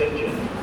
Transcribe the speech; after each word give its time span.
Attention. 0.00 0.59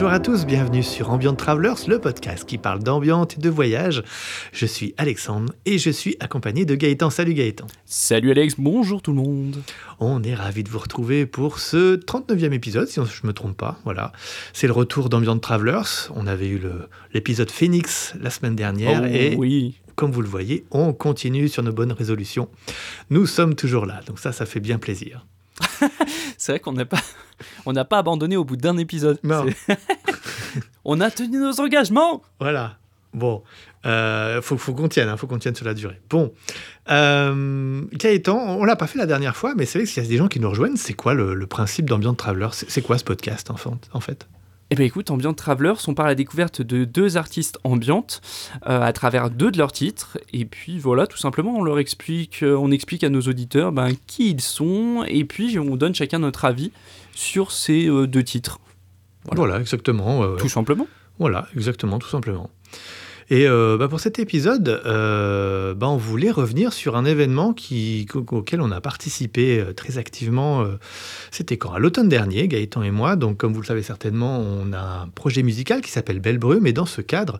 Bonjour 0.00 0.12
à 0.12 0.20
tous, 0.20 0.46
bienvenue 0.46 0.84
sur 0.84 1.10
Ambient 1.10 1.34
Travelers, 1.34 1.88
le 1.88 1.98
podcast 1.98 2.44
qui 2.48 2.56
parle 2.56 2.84
d'ambiance 2.84 3.34
et 3.36 3.40
de 3.40 3.50
voyage. 3.50 4.04
Je 4.52 4.64
suis 4.64 4.94
Alexandre 4.96 5.52
et 5.66 5.76
je 5.76 5.90
suis 5.90 6.16
accompagné 6.20 6.64
de 6.64 6.76
Gaëtan. 6.76 7.10
Salut 7.10 7.34
Gaëtan. 7.34 7.66
Salut 7.84 8.30
Alex, 8.30 8.54
bonjour 8.58 9.02
tout 9.02 9.10
le 9.10 9.16
monde. 9.16 9.60
On 9.98 10.22
est 10.22 10.36
ravis 10.36 10.62
de 10.62 10.68
vous 10.68 10.78
retrouver 10.78 11.26
pour 11.26 11.58
ce 11.58 11.96
39e 11.96 12.52
épisode, 12.52 12.86
si 12.86 13.00
je 13.04 13.22
ne 13.24 13.26
me 13.26 13.32
trompe 13.32 13.56
pas. 13.56 13.80
Voilà, 13.82 14.12
c'est 14.52 14.68
le 14.68 14.72
retour 14.72 15.08
d'Ambient 15.08 15.36
Travelers. 15.36 16.12
On 16.14 16.28
avait 16.28 16.46
eu 16.48 16.60
l'épisode 17.12 17.50
Phoenix 17.50 18.14
la 18.20 18.30
semaine 18.30 18.54
dernière 18.54 19.00
Oh, 19.02 19.06
et 19.06 19.34
oui. 19.36 19.80
comme 19.96 20.12
vous 20.12 20.22
le 20.22 20.28
voyez, 20.28 20.64
on 20.70 20.92
continue 20.92 21.48
sur 21.48 21.64
nos 21.64 21.72
bonnes 21.72 21.90
résolutions. 21.90 22.48
Nous 23.10 23.26
sommes 23.26 23.56
toujours 23.56 23.84
là, 23.84 24.00
donc 24.06 24.20
ça, 24.20 24.30
ça 24.30 24.46
fait 24.46 24.60
bien 24.60 24.78
plaisir. 24.78 25.26
C'est 26.38 26.52
vrai 26.52 26.60
qu'on 26.60 26.72
n'a 26.72 26.84
pas, 26.84 27.00
on 27.66 27.72
n'a 27.72 27.84
pas 27.84 27.98
abandonné 27.98 28.36
au 28.36 28.44
bout 28.44 28.56
d'un 28.56 28.76
épisode. 28.78 29.18
Non. 29.22 29.46
On 30.84 31.00
a 31.00 31.10
tenu 31.10 31.38
nos 31.38 31.60
engagements. 31.60 32.22
Voilà. 32.40 32.78
Bon, 33.14 33.42
euh, 33.86 34.40
faut, 34.42 34.58
faut 34.58 34.74
qu'on 34.74 34.88
tienne, 34.88 35.08
hein, 35.08 35.16
faut 35.16 35.26
qu'on 35.26 35.38
tienne 35.38 35.54
sur 35.54 35.64
la 35.66 35.74
durée. 35.74 36.00
Bon, 36.10 36.32
euh, 36.90 37.82
Gaëtan, 37.92 38.36
on 38.36 38.64
l'a 38.64 38.76
pas 38.76 38.86
fait 38.86 38.98
la 38.98 39.06
dernière 39.06 39.36
fois, 39.36 39.54
mais 39.56 39.66
c'est 39.66 39.78
vrai 39.78 39.86
que 39.86 39.90
s'il 39.90 40.02
y 40.02 40.06
a 40.06 40.08
des 40.08 40.16
gens 40.16 40.28
qui 40.28 40.40
nous 40.40 40.48
rejoignent, 40.48 40.76
c'est 40.76 40.92
quoi 40.94 41.14
le, 41.14 41.34
le 41.34 41.46
principe 41.46 41.88
d'Ambient 41.88 42.14
Traveler? 42.14 42.48
C'est 42.52 42.70
c'est 42.70 42.82
quoi 42.82 42.98
ce 42.98 43.04
podcast 43.04 43.50
en 43.50 43.56
fait, 43.56 43.70
en 43.92 44.00
fait? 44.00 44.28
Eh 44.70 44.74
bien 44.74 44.84
écoute, 44.84 45.10
Ambient 45.10 45.32
Travelers, 45.32 45.76
on 45.86 45.94
part 45.94 46.04
à 46.06 46.08
la 46.10 46.14
découverte 46.14 46.60
de 46.60 46.84
deux 46.84 47.16
artistes 47.16 47.58
ambiantes 47.64 48.20
euh, 48.68 48.82
à 48.82 48.92
travers 48.92 49.30
deux 49.30 49.50
de 49.50 49.56
leurs 49.56 49.72
titres. 49.72 50.18
Et 50.34 50.44
puis 50.44 50.78
voilà, 50.78 51.06
tout 51.06 51.16
simplement, 51.16 51.54
on 51.56 51.62
leur 51.62 51.78
explique, 51.78 52.42
euh, 52.42 52.54
on 52.54 52.70
explique 52.70 53.02
à 53.02 53.08
nos 53.08 53.22
auditeurs 53.22 53.72
ben, 53.72 53.92
qui 54.06 54.30
ils 54.30 54.42
sont. 54.42 55.04
Et 55.08 55.24
puis 55.24 55.58
on 55.58 55.76
donne 55.76 55.94
chacun 55.94 56.18
notre 56.18 56.44
avis 56.44 56.70
sur 57.14 57.50
ces 57.50 57.88
euh, 57.88 58.06
deux 58.06 58.22
titres. 58.22 58.58
voilà. 59.24 59.40
Voilà. 59.40 59.60
exactement. 59.60 60.20
ouais, 60.20 60.26
ouais. 60.26 60.36
Tout 60.36 60.50
simplement. 60.50 60.86
Voilà, 61.18 61.48
exactement, 61.56 61.98
tout 61.98 62.08
simplement. 62.08 62.50
Et 63.30 63.46
euh, 63.46 63.76
bah, 63.76 63.88
pour 63.88 64.00
cet 64.00 64.18
épisode, 64.18 64.80
euh, 64.86 65.74
bah, 65.74 65.88
on 65.88 65.96
voulait 65.96 66.30
revenir 66.30 66.72
sur 66.72 66.96
un 66.96 67.04
événement 67.04 67.54
auquel 68.14 68.60
on 68.62 68.70
a 68.70 68.80
participé 68.80 69.60
euh, 69.60 69.74
très 69.74 69.98
activement. 69.98 70.66
C'était 71.30 71.58
quand 71.58 71.72
À 71.72 71.78
l'automne 71.78 72.08
dernier, 72.08 72.48
Gaëtan 72.48 72.82
et 72.82 72.90
moi. 72.90 73.16
Donc, 73.16 73.36
comme 73.36 73.52
vous 73.52 73.60
le 73.60 73.66
savez 73.66 73.82
certainement, 73.82 74.40
on 74.40 74.72
a 74.72 75.02
un 75.02 75.08
projet 75.08 75.42
musical 75.42 75.82
qui 75.82 75.90
s'appelle 75.90 76.20
Belle 76.20 76.38
Brume. 76.38 76.66
Et 76.66 76.72
dans 76.72 76.86
ce 76.86 77.02
cadre, 77.02 77.38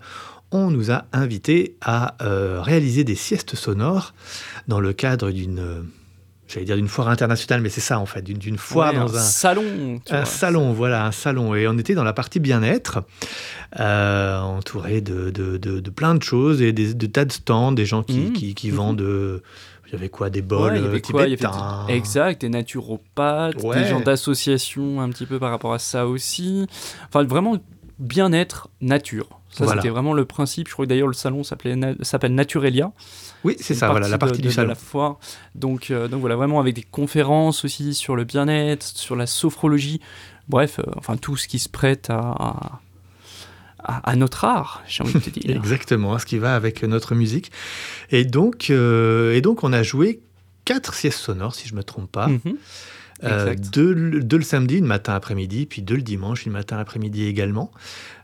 on 0.50 0.70
nous 0.70 0.91
a 0.91 1.06
invités 1.12 1.77
à 1.80 2.17
réaliser 2.20 3.05
des 3.05 3.14
siestes 3.14 3.55
sonores 3.55 4.14
dans 4.67 4.80
le 4.80 4.92
cadre 4.92 5.30
d'une. 5.30 5.84
J'allais 6.48 6.64
dire 6.64 6.77
d'une 6.77 6.88
foire 6.88 7.08
internationale, 7.08 7.60
mais 7.60 7.68
c'est 7.68 7.82
ça 7.82 7.98
en 7.98 8.06
fait, 8.06 8.22
d'une 8.22 8.56
foire 8.56 8.92
Ouais, 8.94 8.98
dans 8.98 9.14
un, 9.14 9.20
salon. 9.20 10.00
tu 10.04 10.12
un 10.14 10.16
vois. 10.18 10.24
salon, 10.24 10.72
voilà, 10.72 11.05
un 11.05 11.12
salon. 11.12 11.55
Et 11.55 11.68
on 11.68 11.77
était 11.77 11.94
dans 11.94 12.05
la 12.05 12.14
partie 12.14 12.40
bien-être, 12.40 13.00
euh, 13.78 14.40
entouré 14.40 15.00
de, 15.00 15.30
de, 15.30 15.58
de- 15.58 15.80
de 15.80 15.90
plein 15.90 16.14
de 16.14 16.22
choses 16.22 16.62
et 16.62 16.72
des, 16.72 16.94
de 16.94 17.06
tas 17.06 17.24
de 17.27 17.32
stands, 17.32 17.72
des 17.72 17.84
gens 17.86 18.02
qui, 18.02 18.18
Mmh. 18.20 18.32
qui, 18.32 18.55
qui 18.55 18.70
Mhm. 18.70 18.77
vendent. 18.77 19.00
euh, 19.02 19.42
il 19.86 19.92
y 19.92 19.96
avait 19.96 20.08
quoi 20.10 20.28
Des 20.28 20.42
bols 20.42 20.72
Ouais, 20.72 20.78
il 20.78 20.84
y 20.84 20.86
avait 20.86 20.96
euh, 20.96 21.00
quoi 21.00 21.27
Il 21.27 21.30
y 21.30 21.44
avait 21.44 21.86
des- 21.86 21.94
Exact, 21.94 22.40
des 22.42 22.48
naturopathes, 22.50 23.62
Ouais. 23.62 23.83
des 23.83 23.88
gens 23.88 24.00
d'associations 24.00 25.00
un 25.00 25.08
petit 25.08 25.24
peu 25.24 25.38
par 25.38 25.50
rapport 25.50 25.72
à 25.72 25.78
ça 25.78 26.06
aussi. 26.06 26.66
Enfin, 27.08 27.24
vraiment 27.24 27.56
bien-être, 27.98 28.68
nature. 28.80 29.28
Ça, 29.50 29.64
Voilà. 29.64 29.80
c'était 29.80 29.90
vraiment 29.92 30.12
le 30.12 30.24
principe. 30.24 30.68
Je 30.68 30.73
crois 30.74 30.84
que 30.84 30.89
d'ailleurs, 30.90 31.08
le 31.08 31.14
salon 31.14 31.42
s'appelle 31.42 32.34
Naturelia. 32.34 32.92
Oui, 33.45 33.56
c'est 33.61 33.74
ça, 33.74 33.89
voilà, 33.90 34.08
la 34.08 34.18
partie 34.18 34.39
de- 34.39 34.42
du 34.42 34.48
de 34.48 34.52
salon. 34.52 34.68
la 34.68 34.74
foire. 34.74 35.18
Donc, 35.55 35.90
euh, 35.90 36.06
donc 36.08 36.20
voilà, 36.20 36.36
vraiment 36.36 36.61
avec 36.61 36.74
des 36.74 36.83
conférences 36.83 37.64
aussi 37.64 37.95
sur 37.95 38.14
le 38.14 38.24
bien-être, 38.24 38.83
sur 38.84 39.17
la 39.17 39.27
sophrologie. 39.27 40.00
Bref, 40.48 40.78
euh, 40.80 40.84
enfin, 40.96 41.17
tout 41.17 41.36
ce 41.36 41.48
qui 41.48 41.58
se 41.58 41.68
prête 41.68 42.11
à, 42.11 42.80
à, 43.83 44.17
notre 44.17 44.44
art, 44.44 44.83
j'ai 44.86 45.02
envie 45.02 45.14
de 45.14 45.18
te 45.20 45.30
dire. 45.30 45.50
Exactement, 45.56 46.18
ce 46.18 46.27
qui 46.27 46.39
va 46.39 46.55
avec 46.55 46.83
notre 46.83 47.14
musique. 47.14 47.50
Et 48.11 48.24
donc, 48.24 48.70
euh, 48.70 49.34
et 49.34 49.40
donc 49.40 49.62
on 49.64 49.73
a 49.73 49.83
joué 49.83 50.20
quatre 50.64 50.92
siestes 50.94 51.20
sonores, 51.20 51.55
si 51.55 51.68
je 51.68 51.74
me 51.74 51.83
trompe 51.83 52.11
pas. 52.12 52.27
Mhm. 52.28 52.56
Euh, 53.24 53.55
deux, 53.73 53.92
le- 53.92 54.23
deux 54.23 54.36
le 54.36 54.45
samedi, 54.45 54.77
une 54.79 54.86
matin 54.86 55.14
après-midi, 55.14 55.67
puis 55.67 55.83
deux 55.83 55.96
le 55.96 56.02
dimanche, 56.02 56.46
une 56.46 56.52
matin 56.52 56.79
après-midi 56.79 57.27
également. 57.27 57.73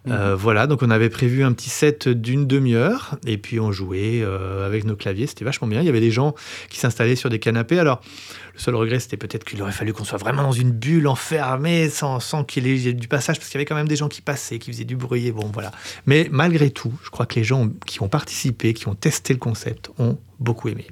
Mhm. 0.06 0.12
Euh, 0.12 0.36
voilà, 0.36 0.66
donc 0.66 0.82
on 0.82 0.90
avait 0.90 1.08
prévu 1.08 1.42
un 1.42 1.52
petit 1.52 1.70
set 1.70 2.08
d'une 2.08 2.46
demi-heure, 2.46 3.16
et 3.26 3.36
puis 3.38 3.58
on 3.58 3.72
jouait 3.72 4.20
euh, 4.22 4.64
avec 4.64 4.84
nos 4.84 4.94
claviers, 4.94 5.26
c'était 5.26 5.44
vachement 5.44 5.66
bien. 5.66 5.80
Il 5.80 5.86
y 5.86 5.88
avait 5.88 6.00
des 6.00 6.10
gens 6.12 6.34
qui 6.68 6.78
s'installaient 6.78 7.16
sur 7.16 7.28
des 7.30 7.38
canapés. 7.40 7.78
Alors, 7.78 8.02
le 8.54 8.60
seul 8.60 8.76
regret, 8.76 9.00
c'était 9.00 9.16
peut-être 9.16 9.44
qu'il 9.44 9.60
aurait 9.62 9.72
fallu 9.72 9.92
qu'on 9.92 10.04
soit 10.04 10.18
vraiment 10.18 10.42
dans 10.42 10.52
une 10.52 10.70
bulle 10.70 11.08
enfermée, 11.08 11.88
sans, 11.88 12.20
sans 12.20 12.44
qu'il 12.44 12.66
y 12.66 12.88
ait 12.88 12.92
du 12.92 13.08
passage, 13.08 13.38
parce 13.38 13.48
qu'il 13.48 13.58
y 13.58 13.60
avait 13.62 13.64
quand 13.64 13.74
même 13.74 13.88
des 13.88 13.96
gens 13.96 14.08
qui 14.08 14.20
passaient, 14.20 14.58
qui 14.60 14.70
faisaient 14.70 14.84
du 14.84 14.96
bruit, 14.96 15.26
et 15.26 15.32
bon, 15.32 15.50
voilà. 15.52 15.72
Mais 16.06 16.28
malgré 16.30 16.70
tout, 16.70 16.92
je 17.02 17.10
crois 17.10 17.26
que 17.26 17.34
les 17.34 17.44
gens 17.44 17.68
qui 17.86 18.00
ont 18.00 18.08
participé, 18.08 18.74
qui 18.74 18.86
ont 18.86 18.94
testé 18.94 19.32
le 19.32 19.40
concept, 19.40 19.90
ont 19.98 20.18
beaucoup 20.38 20.68
aimé. 20.68 20.86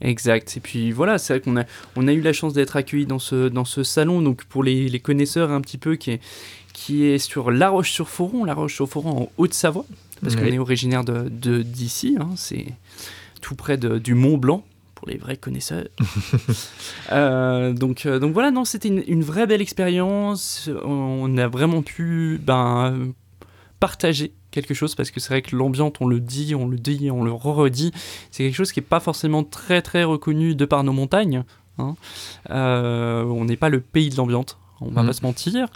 Exact. 0.00 0.56
Et 0.56 0.60
puis 0.60 0.92
voilà, 0.92 1.18
c'est 1.18 1.34
vrai 1.34 1.40
qu'on 1.40 1.56
a, 1.58 1.64
on 1.96 2.08
a 2.08 2.12
eu 2.12 2.20
la 2.20 2.32
chance 2.32 2.52
d'être 2.54 2.76
accueillis 2.76 3.06
dans 3.06 3.18
ce, 3.18 3.48
dans 3.48 3.64
ce 3.64 3.82
salon. 3.82 4.22
Donc 4.22 4.44
pour 4.44 4.62
les, 4.64 4.88
les 4.88 5.00
connaisseurs 5.00 5.50
un 5.50 5.60
petit 5.60 5.78
peu, 5.78 5.96
qui 5.96 6.12
est, 6.12 6.20
qui 6.72 7.04
est 7.04 7.18
sur 7.18 7.50
La 7.50 7.68
Roche-sur-Foron, 7.68 8.44
La 8.44 8.54
Roche-sur-Foron 8.54 9.10
en 9.24 9.28
Haute-Savoie, 9.36 9.84
parce 10.22 10.36
qu'on 10.36 10.42
Oui. 10.44 10.54
est 10.54 10.58
originaire 10.58 11.04
de 11.04 11.28
de- 11.28 11.62
d'ici, 11.62 12.16
hein, 12.18 12.30
c'est 12.36 12.66
tout 13.42 13.54
près 13.54 13.76
de- 13.76 13.98
du 13.98 14.14
Mont 14.14 14.36
Blanc. 14.38 14.64
Pour 14.94 15.08
les 15.08 15.16
vrais 15.16 15.38
connaisseurs. 15.38 15.84
Euh, 17.12 17.72
donc, 17.72 18.06
euh, 18.06 18.18
donc 18.18 18.32
voilà, 18.32 18.50
non, 18.50 18.64
c'était 18.64 18.88
une, 18.88 19.02
une 19.06 19.22
vraie 19.22 19.46
belle 19.46 19.60
expérience. 19.62 20.68
On 20.84 21.36
a 21.38 21.48
vraiment 21.48 21.82
pu 21.82 22.38
ben, 22.42 23.12
partager 23.80 24.32
quelque 24.50 24.74
chose 24.74 24.94
parce 24.94 25.10
que 25.10 25.18
c'est 25.20 25.30
vrai 25.30 25.42
que 25.42 25.56
l'ambiance, 25.56 25.92
on 26.00 26.06
le 26.06 26.20
dit, 26.20 26.54
on 26.54 26.68
le 26.68 26.76
dit, 26.78 27.10
on 27.10 27.24
le 27.24 27.32
redit, 27.32 27.92
c'est 28.30 28.44
quelque 28.44 28.54
chose 28.54 28.72
qui 28.72 28.80
n'est 28.80 28.86
pas 28.86 29.00
forcément 29.00 29.42
très 29.42 29.80
très 29.82 30.04
reconnu 30.04 30.54
de 30.54 30.64
par 30.66 30.84
nos 30.84 30.92
montagnes. 30.92 31.44
hein. 31.78 31.96
Euh, 32.50 33.24
on 33.24 33.44
n'est 33.44 33.56
pas 33.56 33.68
le 33.68 33.80
pays 33.80 34.10
de 34.10 34.16
l'ambiance, 34.16 34.58
on 34.80 34.90
va 34.90 35.00
Mhm. 35.02 35.06
pas 35.08 35.12
se 35.14 35.22
mentir. 35.22 35.68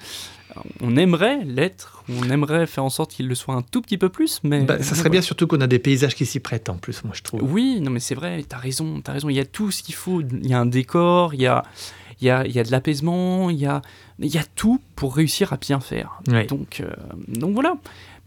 On 0.82 0.96
aimerait 0.96 1.42
l'être, 1.44 2.04
on 2.08 2.30
aimerait 2.30 2.66
faire 2.66 2.84
en 2.84 2.90
sorte 2.90 3.10
qu'il 3.12 3.26
le 3.26 3.34
soit 3.34 3.54
un 3.54 3.62
tout 3.62 3.80
petit 3.82 3.98
peu 3.98 4.08
plus, 4.08 4.40
mais 4.44 4.60
Bah, 4.62 4.80
ça 4.82 4.94
serait 4.94 5.08
bien 5.10 5.22
surtout 5.22 5.46
qu'on 5.48 5.60
a 5.60 5.66
des 5.66 5.80
paysages 5.80 6.14
qui 6.14 6.26
s'y 6.26 6.38
prêtent 6.38 6.68
en 6.68 6.76
plus, 6.76 7.02
moi 7.02 7.12
je 7.16 7.22
trouve. 7.22 7.42
oui, 7.42 7.80
non 7.80 7.90
mais 7.90 7.98
c'est 8.00 8.14
vrai, 8.14 8.44
t'as 8.48 8.58
raison, 8.58 9.00
t'as 9.02 9.12
raison. 9.12 9.28
Il 9.30 9.34
y 9.34 9.40
a 9.40 9.44
tout 9.46 9.70
ce 9.72 9.82
qu'il 9.82 9.94
faut. 9.96 10.20
Il 10.20 10.46
y 10.46 10.54
a 10.54 10.60
un 10.60 10.66
décor, 10.66 11.34
il 11.34 11.40
y 11.40 11.46
a, 11.46 11.64
il 12.24 12.28
y 12.28 12.30
a, 12.30 12.46
il 12.46 12.52
y 12.52 12.58
a 12.58 12.64
de 12.64 12.70
l'apaisement, 12.70 13.50
il 13.50 13.58
y 13.58 13.66
a, 13.66 13.82
il 14.18 14.34
y 14.34 14.38
a 14.38 14.44
tout 14.54 14.80
pour 14.96 15.14
réussir 15.14 15.52
à 15.52 15.58
bien 15.58 15.78
faire. 15.78 16.20
Ouais. 16.28 16.46
Donc, 16.46 16.80
euh, 16.80 16.90
donc 17.28 17.52
voilà. 17.52 17.76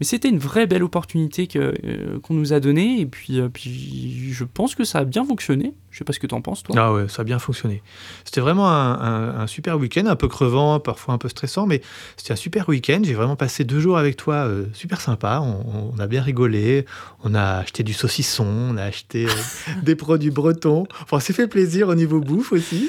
Mais 0.00 0.06
c'était 0.06 0.28
une 0.28 0.38
vraie 0.38 0.66
belle 0.66 0.82
opportunité 0.84 1.48
euh, 1.56 2.18
qu'on 2.22 2.34
nous 2.34 2.52
a 2.52 2.60
donnée 2.60 3.00
et 3.00 3.06
puis, 3.06 3.40
euh, 3.40 3.48
puis 3.48 4.32
je 4.32 4.44
pense 4.44 4.74
que 4.76 4.84
ça 4.84 5.00
a 5.00 5.04
bien 5.04 5.24
fonctionné. 5.24 5.74
Je 5.90 5.98
sais 5.98 6.04
pas 6.04 6.12
ce 6.12 6.20
que 6.20 6.26
t'en 6.28 6.40
penses 6.40 6.62
toi. 6.62 6.76
Ah 6.78 6.92
ouais, 6.92 7.08
ça 7.08 7.22
a 7.22 7.24
bien 7.24 7.38
fonctionné. 7.40 7.82
C'était 8.24 8.40
vraiment 8.40 8.68
un, 8.70 8.92
un- 9.00 9.40
un 9.40 9.46
super 9.48 9.76
week-end, 9.78 10.06
un 10.06 10.14
peu 10.14 10.28
crevant, 10.28 10.78
parfois 10.78 11.14
un 11.14 11.18
peu 11.18 11.28
stressant, 11.28 11.66
mais 11.66 11.80
c'était 12.16 12.32
un 12.32 12.36
super 12.36 12.68
week-end. 12.68 13.00
J'ai 13.02 13.14
vraiment 13.14 13.34
passé 13.36 13.64
deux 13.64 13.80
jours 13.80 13.98
avec 13.98 14.16
toi, 14.16 14.34
euh, 14.46 14.66
super 14.74 15.00
sympa. 15.00 15.40
On, 15.42 15.92
on 15.96 15.98
a 15.98 16.06
bien 16.06 16.22
rigolé, 16.22 16.84
on 17.24 17.34
a 17.34 17.42
acheté 17.58 17.82
du 17.82 17.94
saucisson, 17.94 18.46
on 18.46 18.76
a 18.76 18.84
acheté 18.84 19.26
des 19.82 19.96
produits 19.96 20.30
bretons. 20.30 20.86
Enfin, 21.02 21.16
on 21.16 21.20
s'est 21.20 21.32
fait 21.32 21.48
plaisir 21.48 21.88
au 21.88 21.94
niveau 21.96 22.20
bouffe 22.20 22.52
aussi. 22.52 22.88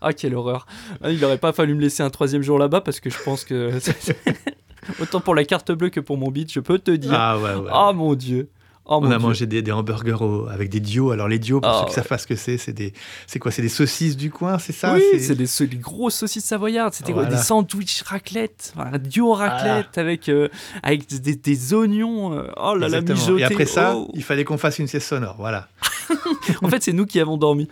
Ah 0.00 0.12
quelle 0.14 0.34
horreur. 0.34 0.66
Ah, 1.02 1.10
Il 1.10 1.22
aurait 1.24 1.36
pas 1.38 1.52
fallu 1.52 1.74
me 1.74 1.80
laisser 1.80 2.02
un 2.02 2.10
troisième 2.10 2.42
jour 2.42 2.58
là-bas 2.58 2.80
parce 2.80 3.00
que 3.00 3.10
je 3.10 3.18
pense 3.22 3.44
que 3.44 3.70
autant 5.00 5.20
pour 5.20 5.34
la 5.34 5.44
carte 5.44 5.72
bleue 5.72 5.90
que 5.90 6.00
pour 6.00 6.16
mon 6.18 6.30
beat, 6.30 6.52
je 6.52 6.60
peux 6.60 6.78
te 6.78 6.90
dire. 6.90 7.12
Ah 7.14 7.38
ouais, 7.38 7.54
ouais. 7.54 7.70
Ah 7.72 7.92
mon 7.94 8.14
dieu. 8.14 8.48
Oh, 8.86 8.98
on 9.00 9.06
a 9.06 9.16
Dieu. 9.16 9.18
mangé 9.18 9.46
des, 9.46 9.62
des 9.62 9.72
hamburgers 9.72 10.20
au- 10.20 10.46
avec 10.48 10.68
des 10.68 10.78
dios. 10.80 11.10
Alors 11.10 11.26
les 11.26 11.38
dios, 11.38 11.58
pour 11.58 11.70
Ah 11.70 11.78
ceux 11.80 11.86
qui 11.88 11.94
savent 11.94 12.06
pas 12.06 12.18
ce 12.18 12.26
que 12.26 12.36
c'est, 12.36 12.58
c'est 12.58 12.74
des, 12.74 12.92
c'est 13.26 13.38
quoi? 13.38 13.50
C'est 13.50 13.62
des 13.62 13.70
saucisses 13.70 14.14
du 14.14 14.30
coin, 14.30 14.58
c'est 14.58 14.74
ça? 14.74 14.92
Oui, 14.92 15.02
c'est 15.20 15.34
des, 15.34 15.76
grosses 15.78 16.16
saucisses 16.16 16.44
savoyardes. 16.44 16.92
C'était 16.92 17.14
quoi? 17.14 17.22
Voilà. 17.22 17.34
Des 17.38 17.42
sandwichs 17.42 18.02
raclette, 18.02 18.74
un 18.76 18.98
duo 18.98 19.32
raclette 19.32 19.96
avec, 19.96 20.28
euh, 20.28 20.48
avec 20.82 21.08
des, 21.08 21.34
des 21.34 21.72
oignons. 21.72 22.34
euh, 22.34 22.50
oh 22.58 22.74
là 22.76 22.90
là, 22.90 23.00
mijotés. 23.00 23.40
Et 23.40 23.44
après 23.44 23.64
ça, 23.64 23.94
oh. 23.96 24.10
il 24.12 24.22
fallait 24.22 24.44
qu'on 24.44 24.58
fasse 24.58 24.78
une 24.78 24.86
sieste 24.86 25.08
sonore. 25.08 25.36
Voilà. 25.38 25.66
En 26.62 26.68
fait, 26.68 26.82
c'est 26.82 26.92
nous 26.92 27.06
qui 27.06 27.20
avons 27.20 27.36
dormi. 27.36 27.68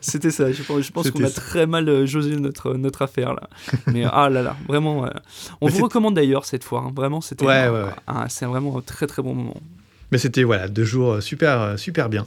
C'était 0.00 0.30
ça. 0.30 0.50
Je 0.52 0.62
pense, 0.90 1.10
qu'on 1.10 1.24
a 1.24 1.30
très 1.30 1.66
mal 1.66 1.88
euh, 1.88 2.06
jaugé 2.06 2.36
notre, 2.36 2.74
notre 2.74 3.02
affaire 3.02 3.34
là. 3.34 3.48
Mais 3.86 4.04
ah 4.04 4.28
là 4.28 4.42
là, 4.42 4.56
vraiment. 4.68 5.04
euh, 5.06 5.10
on 5.60 5.66
Mais 5.66 5.72
vous 5.72 5.84
recommande 5.84 6.14
d'ailleurs 6.14 6.44
cette 6.44 6.64
fois. 6.64 6.84
hein. 6.86 6.92
Vraiment, 6.94 7.20
c'était. 7.20 7.44
Ouais, 7.46 7.54
un- 7.54 7.72
ouais, 7.72 7.82
ouais. 7.84 7.90
un- 8.06 8.28
c'est 8.28 8.46
vraiment 8.46 8.78
un 8.78 8.80
très 8.82 9.06
très 9.06 9.22
bon 9.22 9.34
moment. 9.34 9.56
Mais 10.10 10.18
c'était 10.18 10.42
voilà 10.42 10.68
deux 10.68 10.84
jours 10.84 11.12
euh, 11.14 11.20
super 11.20 11.60
euh, 11.60 11.76
super 11.76 12.08
bien. 12.08 12.26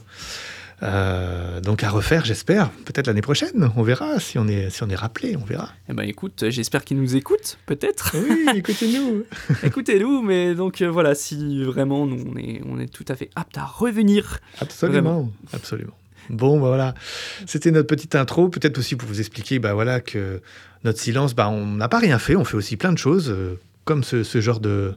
Euh, 0.82 1.60
donc 1.60 1.84
à 1.84 1.90
refaire, 1.90 2.24
j'espère, 2.24 2.70
peut-être 2.70 3.06
l'année 3.06 3.22
prochaine. 3.22 3.70
On 3.76 3.82
verra 3.82 4.18
si 4.18 4.38
on 4.38 4.48
est, 4.48 4.70
si 4.70 4.82
on 4.82 4.88
est 4.88 4.96
rappelé, 4.96 5.36
on 5.36 5.44
verra. 5.44 5.72
Eh 5.88 5.92
ben 5.92 6.02
écoute, 6.02 6.44
j'espère 6.48 6.84
qu'ils 6.84 7.00
nous 7.00 7.14
écoutent, 7.14 7.58
peut-être. 7.66 8.16
Oui, 8.16 8.46
écoutez-nous. 8.56 9.24
Écoutez-nous, 9.62 10.22
mais 10.22 10.54
donc 10.54 10.82
euh, 10.82 10.90
voilà, 10.90 11.14
si 11.14 11.62
vraiment 11.62 12.06
nous, 12.06 12.24
on 12.32 12.36
est, 12.36 12.62
on 12.66 12.80
est 12.80 12.92
tout 12.92 13.04
à 13.08 13.14
fait 13.14 13.30
apte 13.36 13.56
à 13.58 13.64
revenir. 13.64 14.40
Absolument, 14.60 15.30
absolument. 15.52 15.94
Bon, 16.30 16.60
bah 16.60 16.68
voilà, 16.68 16.94
c'était 17.46 17.70
notre 17.70 17.88
petite 17.88 18.14
intro, 18.14 18.48
peut-être 18.48 18.78
aussi 18.78 18.96
pour 18.96 19.08
vous 19.08 19.20
expliquer 19.20 19.58
bah 19.58 19.74
voilà, 19.74 20.00
que 20.00 20.40
notre 20.84 21.00
silence, 21.00 21.34
bah, 21.34 21.48
on 21.48 21.66
n'a 21.66 21.88
pas 21.88 21.98
rien 21.98 22.18
fait, 22.18 22.36
on 22.36 22.44
fait 22.44 22.56
aussi 22.56 22.76
plein 22.76 22.92
de 22.92 22.98
choses, 22.98 23.30
euh, 23.30 23.58
comme 23.84 24.04
ce, 24.04 24.22
ce, 24.22 24.40
genre 24.40 24.60
de, 24.60 24.94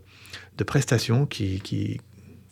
de 0.57 0.63
prestations 0.63 1.25
qui, 1.25 1.59
qui, 1.61 1.99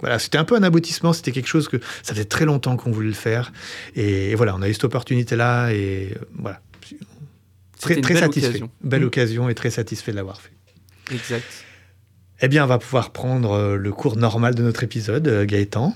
voilà, 0.03 0.19
c'était 0.19 0.37
un 0.37 0.43
peu 0.43 0.55
un 0.57 0.63
aboutissement, 0.63 1.13
c'était 1.13 1.31
quelque 1.31 1.47
chose 1.47 1.69
que 1.69 1.77
ça 2.01 2.13
faisait 2.13 2.25
très 2.25 2.43
longtemps 2.43 2.75
qu'on 2.75 2.91
voulait 2.91 3.07
le 3.07 3.13
faire. 3.13 3.53
Et, 3.95 4.31
et, 4.31 4.35
voilà, 4.35 4.53
on 4.53 4.61
a 4.61 4.67
eu 4.67 4.73
cette 4.73 4.83
opportunité-là 4.83 5.71
et 5.71 6.13
euh, 6.13 6.25
voilà. 6.37 6.59
Très, 7.79 8.01
très 8.01 8.15
satisfait. 8.15 8.49
Occasion. 8.49 8.69
Belle 8.83 9.01
mmh. 9.01 9.05
occasion 9.05 9.49
et 9.49 9.55
très 9.55 9.69
satisfait 9.69 10.11
de 10.11 10.17
l'avoir 10.17 10.41
fait. 10.41 10.51
Exact. 11.13 11.45
Eh 12.41 12.49
bien, 12.49 12.65
on 12.65 12.67
va 12.67 12.79
pouvoir 12.79 13.11
prendre 13.11 13.53
euh, 13.53 13.77
le 13.77 13.91
cours 13.93 14.17
normal 14.17 14.55
de 14.55 14.61
notre 14.63 14.83
épisode, 14.83 15.25
euh, 15.29 15.45
Gaëtan. 15.45 15.95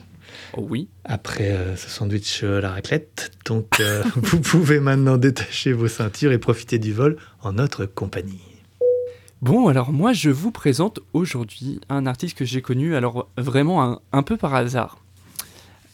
Oh 0.53 0.65
oui. 0.69 0.87
Après 1.03 1.51
euh, 1.51 1.75
ce 1.75 1.89
sandwich 1.89 2.43
à 2.43 2.61
la 2.61 2.71
raclette. 2.71 3.31
Donc, 3.45 3.81
euh, 3.81 4.03
vous 4.15 4.39
pouvez 4.39 4.79
maintenant 4.79 5.17
détacher 5.17 5.73
vos 5.73 5.89
ceintures 5.89 6.31
et 6.31 6.37
profiter 6.37 6.79
du 6.79 6.93
vol 6.93 7.17
en 7.41 7.53
notre 7.53 7.85
compagnie. 7.85 8.56
Bon, 9.43 9.67
alors 9.67 9.91
moi, 9.91 10.13
je 10.13 10.31
vous 10.31 10.49
présente 10.49 10.99
aujourd'hui 11.13 11.79
un 11.89 12.07
artiste 12.07 12.35
que 12.35 12.43
j'ai 12.43 12.63
connu, 12.63 12.95
alors 12.95 13.29
vraiment 13.37 14.01
un, 14.11 14.23
peu 14.23 14.35
par 14.35 14.55
hasard. 14.55 14.97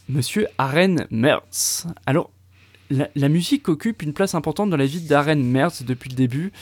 Monsieur 0.07 0.48
Aren 0.57 1.07
Mertz. 1.12 1.86
Alors, 2.06 2.31
la, 2.90 3.28
musique 3.28 3.68
occupe 3.68 4.01
une 4.01 4.13
place 4.13 4.34
importante 4.34 4.69
dans 4.69 4.78
la 4.78 4.86
vie 4.86 5.01
d'Aren 5.01 5.44
Mertz 5.44 5.84
depuis 5.84 6.10
le 6.10 6.16
début. 6.16 6.54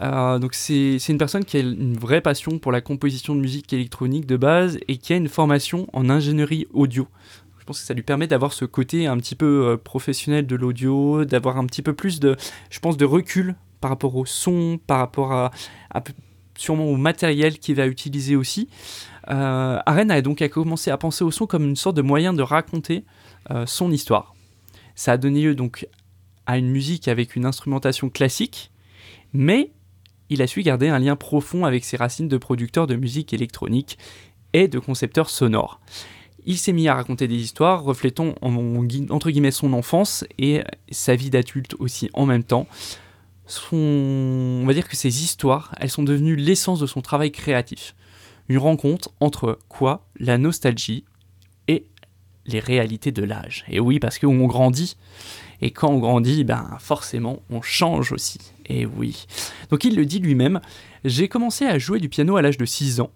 Euh, 0.00 0.38
donc 0.38 0.54
c'est 0.54 0.98
une 1.08 1.18
personne 1.18 1.44
qui 1.44 1.56
a 1.56 1.60
une 1.60 1.98
vraie 1.98 2.20
passion 2.20 2.60
pour 2.60 2.70
la 2.70 2.82
composition 2.82 3.34
de 3.34 3.40
musique 3.40 3.72
électronique 3.72 4.26
de 4.26 4.36
base 4.36 4.78
et 4.86 4.96
qui 4.96 5.14
a 5.14 5.16
une 5.16 5.28
formation 5.28 5.88
en 5.92 6.08
ingénierie 6.08 6.68
audio. 6.72 7.08
Je 7.58 7.64
pense 7.64 7.80
que 7.80 7.86
ça 7.86 7.94
lui 7.94 8.02
permet 8.02 8.28
d'avoir 8.28 8.52
ce 8.52 8.64
côté 8.64 9.08
un 9.08 9.16
petit 9.16 9.34
peu 9.34 9.66
euh, 9.66 9.76
professionnel 9.76 10.46
de 10.46 10.54
l'audio, 10.54 11.24
d'avoir 11.24 11.58
un 11.58 11.66
petit 11.66 11.82
peu 11.82 11.94
plus 11.94 12.20
de, 12.20 12.36
je 12.70 12.78
pense, 12.78 12.96
de 12.96 13.04
recul 13.04 13.56
par 13.80 13.90
rapport 13.90 14.14
au 14.14 14.24
son, 14.24 14.78
par 14.86 14.98
rapport 14.98 15.32
à 15.32 15.50
sûrement 16.58 16.86
au 16.86 16.96
matériel 16.96 17.58
qu'il 17.58 17.76
va 17.76 17.86
utiliser 17.86 18.36
aussi. 18.36 18.68
Euh, 19.30 19.78
a 19.84 20.20
donc 20.20 20.46
commencé 20.48 20.90
à 20.90 20.96
penser 20.98 21.24
au 21.24 21.30
son 21.30 21.46
comme 21.46 21.64
une 21.64 21.76
sorte 21.76 21.96
de 21.96 22.02
moyen 22.02 22.32
de 22.32 22.42
raconter 22.42 23.04
euh, 23.50 23.64
son 23.66 23.90
histoire. 23.90 24.34
Ça 24.94 25.12
a 25.12 25.16
donné 25.16 25.42
lieu 25.42 25.54
donc 25.54 25.86
à 26.46 26.58
une 26.58 26.68
musique 26.68 27.08
avec 27.08 27.36
une 27.36 27.44
instrumentation 27.44 28.10
classique, 28.10 28.70
mais 29.32 29.70
il 30.30 30.42
a 30.42 30.46
su 30.46 30.62
garder 30.62 30.88
un 30.88 30.98
lien 30.98 31.14
profond 31.14 31.64
avec 31.64 31.84
ses 31.84 31.96
racines 31.96 32.28
de 32.28 32.36
producteur 32.36 32.86
de 32.86 32.96
musique 32.96 33.32
électronique 33.32 33.98
et 34.52 34.66
de 34.66 34.78
concepteur 34.78 35.30
sonore. 35.30 35.80
Il 36.44 36.56
s'est 36.56 36.72
mis 36.72 36.88
à 36.88 36.94
raconter 36.94 37.28
des 37.28 37.36
histoires 37.36 37.82
reflétant 37.82 38.34
entre 38.40 39.30
guillemets 39.30 39.50
son 39.50 39.74
enfance 39.74 40.24
et 40.38 40.62
sa 40.90 41.14
vie 41.14 41.30
d'adulte 41.30 41.74
aussi 41.78 42.08
en 42.14 42.26
même 42.26 42.44
temps. 42.44 42.66
Son... 43.48 44.60
On 44.62 44.66
va 44.66 44.74
dire 44.74 44.86
que 44.86 44.96
ces 44.96 45.24
histoires, 45.24 45.74
elles 45.80 45.90
sont 45.90 46.04
devenues 46.04 46.36
l'essence 46.36 46.78
de 46.78 46.86
son 46.86 47.00
travail 47.00 47.32
créatif. 47.32 47.96
Une 48.48 48.58
rencontre 48.58 49.10
entre 49.20 49.58
quoi? 49.68 50.06
La 50.20 50.38
nostalgie 50.38 51.04
et 51.66 51.86
les 52.46 52.60
réalités 52.60 53.10
de 53.10 53.24
l'âge. 53.24 53.64
Et 53.68 53.80
oui, 53.80 53.98
parce 53.98 54.18
qu'on 54.18 54.46
grandit. 54.46 54.96
Et 55.60 55.70
quand 55.70 55.90
on 55.90 55.98
grandit, 55.98 56.44
ben 56.44 56.76
forcément, 56.78 57.42
on 57.50 57.62
change 57.62 58.12
aussi. 58.12 58.38
Et 58.66 58.86
oui. 58.86 59.26
Donc 59.70 59.84
il 59.84 59.96
le 59.96 60.06
dit 60.06 60.20
lui-même, 60.20 60.60
j'ai 61.04 61.28
commencé 61.28 61.64
à 61.64 61.78
jouer 61.78 62.00
du 62.00 62.08
piano 62.08 62.36
à 62.36 62.42
l'âge 62.42 62.58
de 62.58 62.64
6 62.64 63.00
ans. 63.00 63.10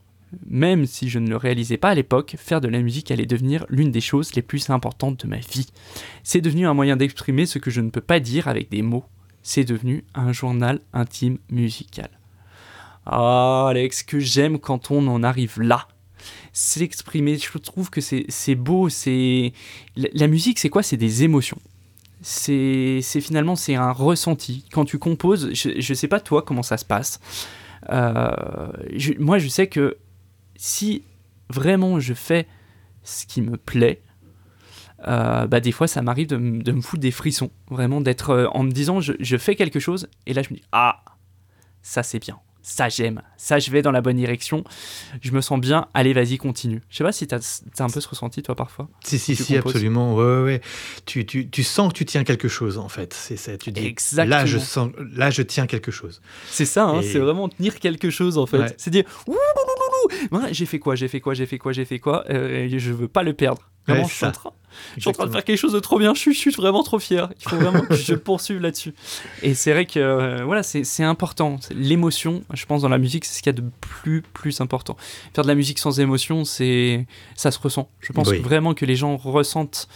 Même 0.46 0.86
si 0.86 1.10
je 1.10 1.18
ne 1.18 1.28
le 1.28 1.36
réalisais 1.36 1.76
pas 1.76 1.90
à 1.90 1.94
l'époque, 1.94 2.36
faire 2.38 2.62
de 2.62 2.68
la 2.68 2.80
musique 2.80 3.10
allait 3.10 3.26
devenir 3.26 3.66
l'une 3.68 3.90
des 3.90 4.00
choses 4.00 4.34
les 4.34 4.42
plus 4.42 4.70
importantes 4.70 5.24
de 5.24 5.28
ma 5.28 5.36
vie. 5.36 5.66
C'est 6.22 6.40
devenu 6.40 6.66
un 6.66 6.74
moyen 6.74 6.96
d'exprimer 6.96 7.44
ce 7.44 7.58
que 7.58 7.70
je 7.70 7.82
ne 7.82 7.90
peux 7.90 8.00
pas 8.00 8.18
dire 8.18 8.48
avec 8.48 8.70
des 8.70 8.80
mots. 8.80 9.04
C'est 9.42 9.64
devenu 9.64 10.04
un 10.14 10.32
journal 10.32 10.80
intime 10.92 11.38
musical. 11.50 12.10
Ah, 13.06 13.66
Alex, 13.70 14.02
que 14.02 14.20
j'aime 14.20 14.58
quand 14.58 14.90
on 14.90 15.06
en 15.08 15.22
arrive 15.22 15.60
là. 15.60 15.88
S'exprimer, 16.52 17.36
je 17.38 17.58
trouve 17.58 17.90
que 17.90 18.00
c'est 18.00 18.54
beau, 18.54 18.88
c'est... 18.88 19.52
La, 19.96 20.28
musique, 20.28 20.58
c'est 20.58 20.68
quoi? 20.68 20.82
C'est 20.82 20.96
des 20.96 21.24
émotions 21.24 21.58
c'est 22.24 23.02
finalement 23.20 23.56
c'est 23.56 23.74
un 23.74 23.90
ressenti. 23.90 24.64
Quand 24.70 24.84
tu 24.84 24.96
composes, 24.96 25.52
je 25.54 25.70
ne 25.76 25.94
sais 25.94 26.06
pas 26.06 26.20
toi 26.20 26.42
comment 26.42 26.62
ça 26.62 26.76
se 26.76 26.84
passe. 26.84 27.18
Euh, 27.90 28.72
moi, 29.18 29.38
je 29.38 29.48
sais 29.48 29.66
que 29.66 29.96
si 30.56 31.02
vraiment 31.50 31.98
je 31.98 32.14
fais 32.14 32.46
ce 33.02 33.26
qui 33.26 33.42
me 33.42 33.56
plaît, 33.56 34.02
euh, 35.08 35.46
bah 35.46 35.60
des 35.60 35.72
fois 35.72 35.86
ça 35.86 36.02
m'arrive 36.02 36.28
de, 36.28 36.36
de, 36.36 36.72
me 36.72 36.80
foutre 36.80 37.00
des 37.00 37.10
frissons, 37.10 37.50
vraiment 37.70 38.00
d'être 38.00 38.30
euh, 38.30 38.46
en 38.52 38.62
me 38.62 38.70
disant 38.70 39.00
je, 39.00 39.12
je, 39.18 39.36
fais 39.36 39.56
quelque 39.56 39.80
chose 39.80 40.08
et 40.26 40.34
là 40.34 40.42
je 40.42 40.50
me 40.50 40.56
dis 40.56 40.62
ah 40.72 41.02
ça 41.82 42.02
c'est 42.02 42.20
bien, 42.20 42.38
ça 42.62 42.88
j'aime, 42.88 43.22
ça 43.36 43.58
je 43.58 43.70
vais 43.70 43.82
dans 43.82 43.90
la 43.90 44.00
bonne 44.00 44.16
direction, 44.16 44.62
je 45.20 45.32
me 45.32 45.40
sens 45.40 45.60
bien, 45.60 45.88
allez 45.94 46.12
vas-y 46.12 46.38
continue. 46.38 46.82
Je 46.88 46.98
sais 46.98 47.04
pas 47.04 47.10
si 47.10 47.26
tu 47.26 47.34
as, 47.34 47.62
as, 47.78 47.82
un 47.82 47.90
peu 47.90 48.00
ce 48.00 48.08
ressenti 48.08 48.42
toi 48.42 48.54
parfois. 48.54 48.88
Si 49.04 49.18
si 49.18 49.34
si 49.34 49.54
composes. 49.54 49.72
absolument, 49.72 50.14
ouais, 50.14 50.24
ouais, 50.24 50.42
ouais. 50.42 50.60
Tu, 51.04 51.26
tu, 51.26 51.50
tu, 51.50 51.64
sens 51.64 51.92
que 51.92 51.98
tu 51.98 52.04
tiens 52.04 52.22
quelque 52.22 52.48
chose 52.48 52.78
en 52.78 52.88
fait, 52.88 53.12
c'est 53.12 53.36
ça, 53.36 53.58
tu 53.58 53.72
dis 53.72 53.84
Exactement. 53.84 54.36
là 54.36 54.46
je 54.46 54.58
sens, 54.58 54.90
là 55.12 55.30
je 55.30 55.42
tiens 55.42 55.66
quelque 55.66 55.90
chose. 55.90 56.20
C'est 56.48 56.66
ça, 56.66 56.84
hein, 56.84 57.00
et... 57.00 57.02
c'est 57.02 57.18
vraiment 57.18 57.48
tenir 57.48 57.80
quelque 57.80 58.10
chose 58.10 58.38
en 58.38 58.46
fait, 58.46 58.58
ouais. 58.58 58.74
c'est 58.76 58.90
dire 58.90 59.04
j'ai 60.50 60.66
fait 60.66 60.78
quoi, 60.78 60.94
j'ai 60.94 61.08
fait 61.08 61.20
quoi, 61.20 61.34
j'ai 61.34 61.46
fait 61.46 61.58
quoi, 61.58 61.72
j'ai 61.72 61.84
fait 61.84 61.98
quoi, 61.98 62.24
euh, 62.30 62.64
et 62.64 62.78
je 62.78 62.92
veux 62.92 63.08
pas 63.08 63.22
le 63.22 63.32
perdre. 63.32 63.62
Vraiment, 63.86 64.06
je, 64.06 64.14
suis 64.14 64.24
en 64.24 64.30
train, 64.30 64.52
je 64.94 65.00
suis 65.00 65.10
en 65.10 65.12
train 65.12 65.26
de 65.26 65.32
faire 65.32 65.44
quelque 65.44 65.58
chose 65.58 65.72
de 65.72 65.80
trop 65.80 65.98
bien. 65.98 66.14
Je 66.14 66.20
suis, 66.20 66.34
je 66.34 66.38
suis 66.38 66.50
vraiment 66.52 66.84
trop 66.84 67.00
fier. 67.00 67.32
Il 67.40 67.48
faut 67.48 67.56
vraiment 67.56 67.80
que 67.80 67.96
je 67.96 68.14
poursuive 68.14 68.60
là-dessus. 68.60 68.94
Et 69.42 69.54
c'est 69.54 69.72
vrai 69.72 69.86
que 69.86 69.98
euh, 69.98 70.44
voilà, 70.44 70.62
c'est 70.62 71.02
important. 71.02 71.58
L'émotion, 71.74 72.44
je 72.54 72.64
pense, 72.64 72.82
dans 72.82 72.88
la 72.88 72.98
musique, 72.98 73.24
c'est 73.24 73.38
ce 73.38 73.42
qu'il 73.42 73.52
y 73.52 73.56
a 73.56 73.60
de 73.60 73.64
plus, 73.80 74.22
plus 74.22 74.60
important. 74.60 74.96
Faire 75.34 75.42
de 75.42 75.48
la 75.48 75.56
musique 75.56 75.80
sans 75.80 75.98
émotion, 75.98 76.44
c'est 76.44 77.06
ça 77.34 77.50
se 77.50 77.58
ressent. 77.58 77.90
Je 78.00 78.12
pense 78.12 78.28
oui. 78.28 78.38
vraiment 78.38 78.72
que 78.74 78.84
les 78.84 78.94
gens 78.94 79.16
ressentent. 79.16 79.88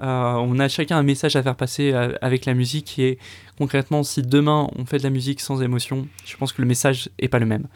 Euh, 0.00 0.34
on 0.34 0.58
a 0.60 0.68
chacun 0.68 0.96
un 0.96 1.02
message 1.02 1.34
à 1.34 1.42
faire 1.42 1.56
passer 1.56 1.92
avec 1.92 2.46
la 2.46 2.54
musique. 2.54 3.00
Et 3.00 3.18
concrètement, 3.58 4.04
si 4.04 4.22
demain 4.22 4.68
on 4.76 4.84
fait 4.86 4.98
de 4.98 5.02
la 5.02 5.10
musique 5.10 5.40
sans 5.40 5.62
émotion, 5.62 6.06
je 6.24 6.36
pense 6.36 6.52
que 6.52 6.62
le 6.62 6.68
message 6.68 7.08
est 7.18 7.28
pas 7.28 7.40
le 7.40 7.46
même. 7.46 7.66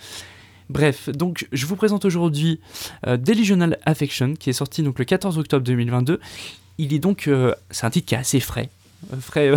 Bref, 0.68 1.08
donc 1.08 1.46
je 1.52 1.66
vous 1.66 1.76
présente 1.76 2.04
aujourd'hui 2.04 2.60
euh, 3.06 3.16
Delusional 3.16 3.78
Affection 3.86 4.34
qui 4.34 4.50
est 4.50 4.54
sorti 4.54 4.82
donc 4.82 4.98
le 4.98 5.04
14 5.04 5.38
octobre 5.38 5.64
2022. 5.64 6.20
Il 6.78 6.92
est 6.92 6.98
donc 6.98 7.28
euh, 7.28 7.54
c'est 7.70 7.86
un 7.86 7.90
titre 7.90 8.08
qui 8.08 8.14
est 8.14 8.18
assez 8.18 8.40
frais, 8.40 8.68
euh, 9.12 9.16
frais 9.20 9.52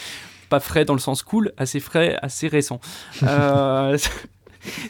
pas 0.48 0.60
frais 0.60 0.84
dans 0.84 0.94
le 0.94 1.00
sens 1.00 1.22
cool, 1.22 1.52
assez 1.58 1.80
frais, 1.80 2.18
assez 2.22 2.48
récent. 2.48 2.80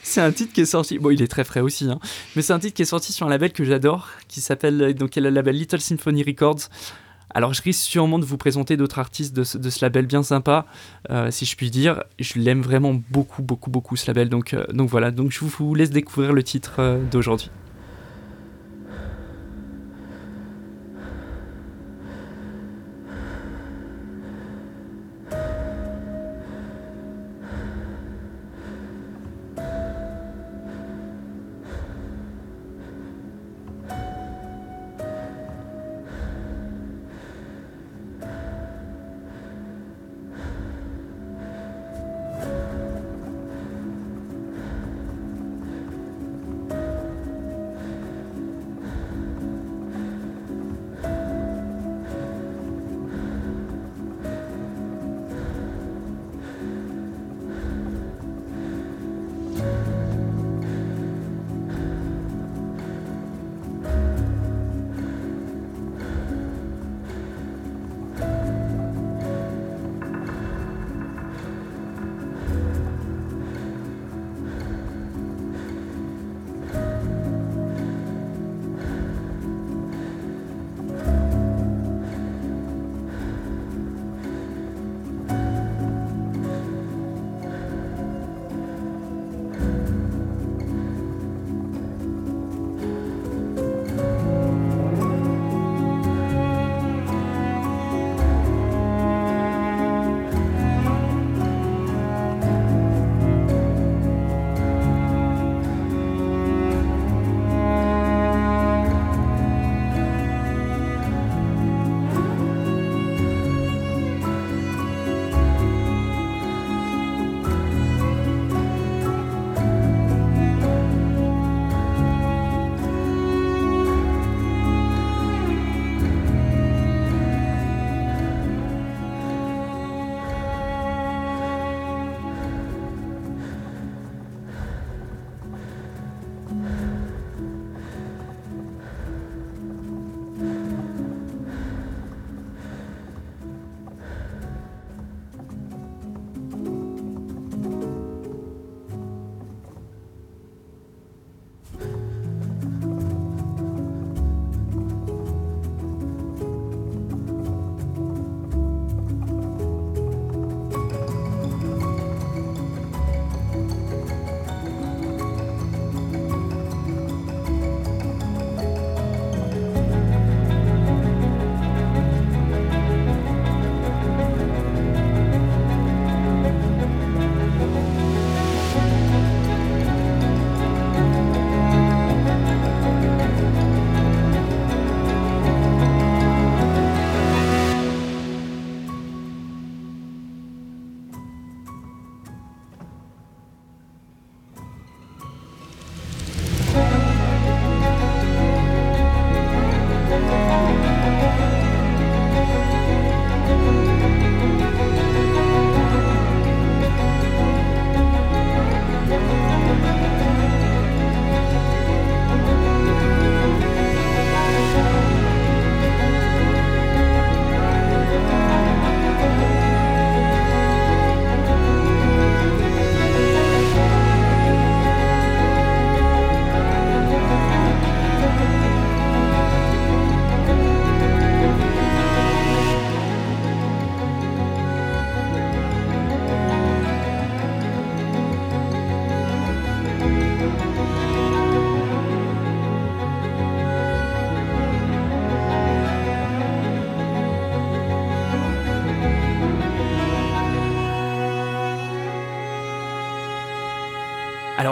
c'est 0.03 0.21
un 0.21 0.31
titre 0.31 0.53
qui 0.53 0.61
est 0.61 0.65
sorti, 0.65 0.97
bon 0.97 1.09
il 1.09 1.21
est 1.21 1.27
très 1.27 1.43
frais 1.43 1.59
aussi, 1.59 1.89
hein, 1.89 1.99
mais 2.35 2.41
c'est 2.41 2.53
un 2.53 2.59
titre 2.59 2.73
qui 2.73 2.81
est 2.81 2.85
sorti 2.85 3.11
sur 3.11 3.27
un 3.27 3.29
label 3.29 3.51
que 3.51 3.65
j'adore, 3.65 4.09
qui 4.29 4.39
s'appelle 4.39 4.93
donc 4.93 5.15
le 5.17 5.29
label 5.29 5.55
Little 5.57 5.81
Symphony 5.81 6.23
Records. 6.23 6.69
Alors 7.35 7.53
je 7.53 7.61
risque 7.61 7.81
sûrement 7.81 8.17
de 8.17 8.23
vous 8.23 8.37
présenter 8.37 8.77
d'autres 8.77 8.97
artistes 8.97 9.35
de 9.35 9.43
ce, 9.43 9.81
label 9.81 10.05
bien 10.05 10.23
sympa, 10.23 10.65
euh, 11.11 11.29
si 11.31 11.43
je 11.43 11.57
puis 11.57 11.69
dire. 11.69 12.01
Je 12.17 12.39
l'aime 12.39 12.61
vraiment 12.61 12.99
beaucoup, 13.11 13.43
beaucoup, 13.43 13.69
beaucoup 13.69 13.97
ce 13.97 14.07
label. 14.07 14.29
Donc, 14.29 14.53
euh, 14.53 14.65
donc 14.71 14.89
voilà, 14.89 15.11
donc 15.11 15.31
je 15.31 15.41
vous 15.43 15.75
laisse 15.75 15.89
découvrir 15.89 16.31
le 16.31 16.43
titre 16.43 16.75
euh, 16.79 17.03
d'aujourd'hui. 17.11 17.51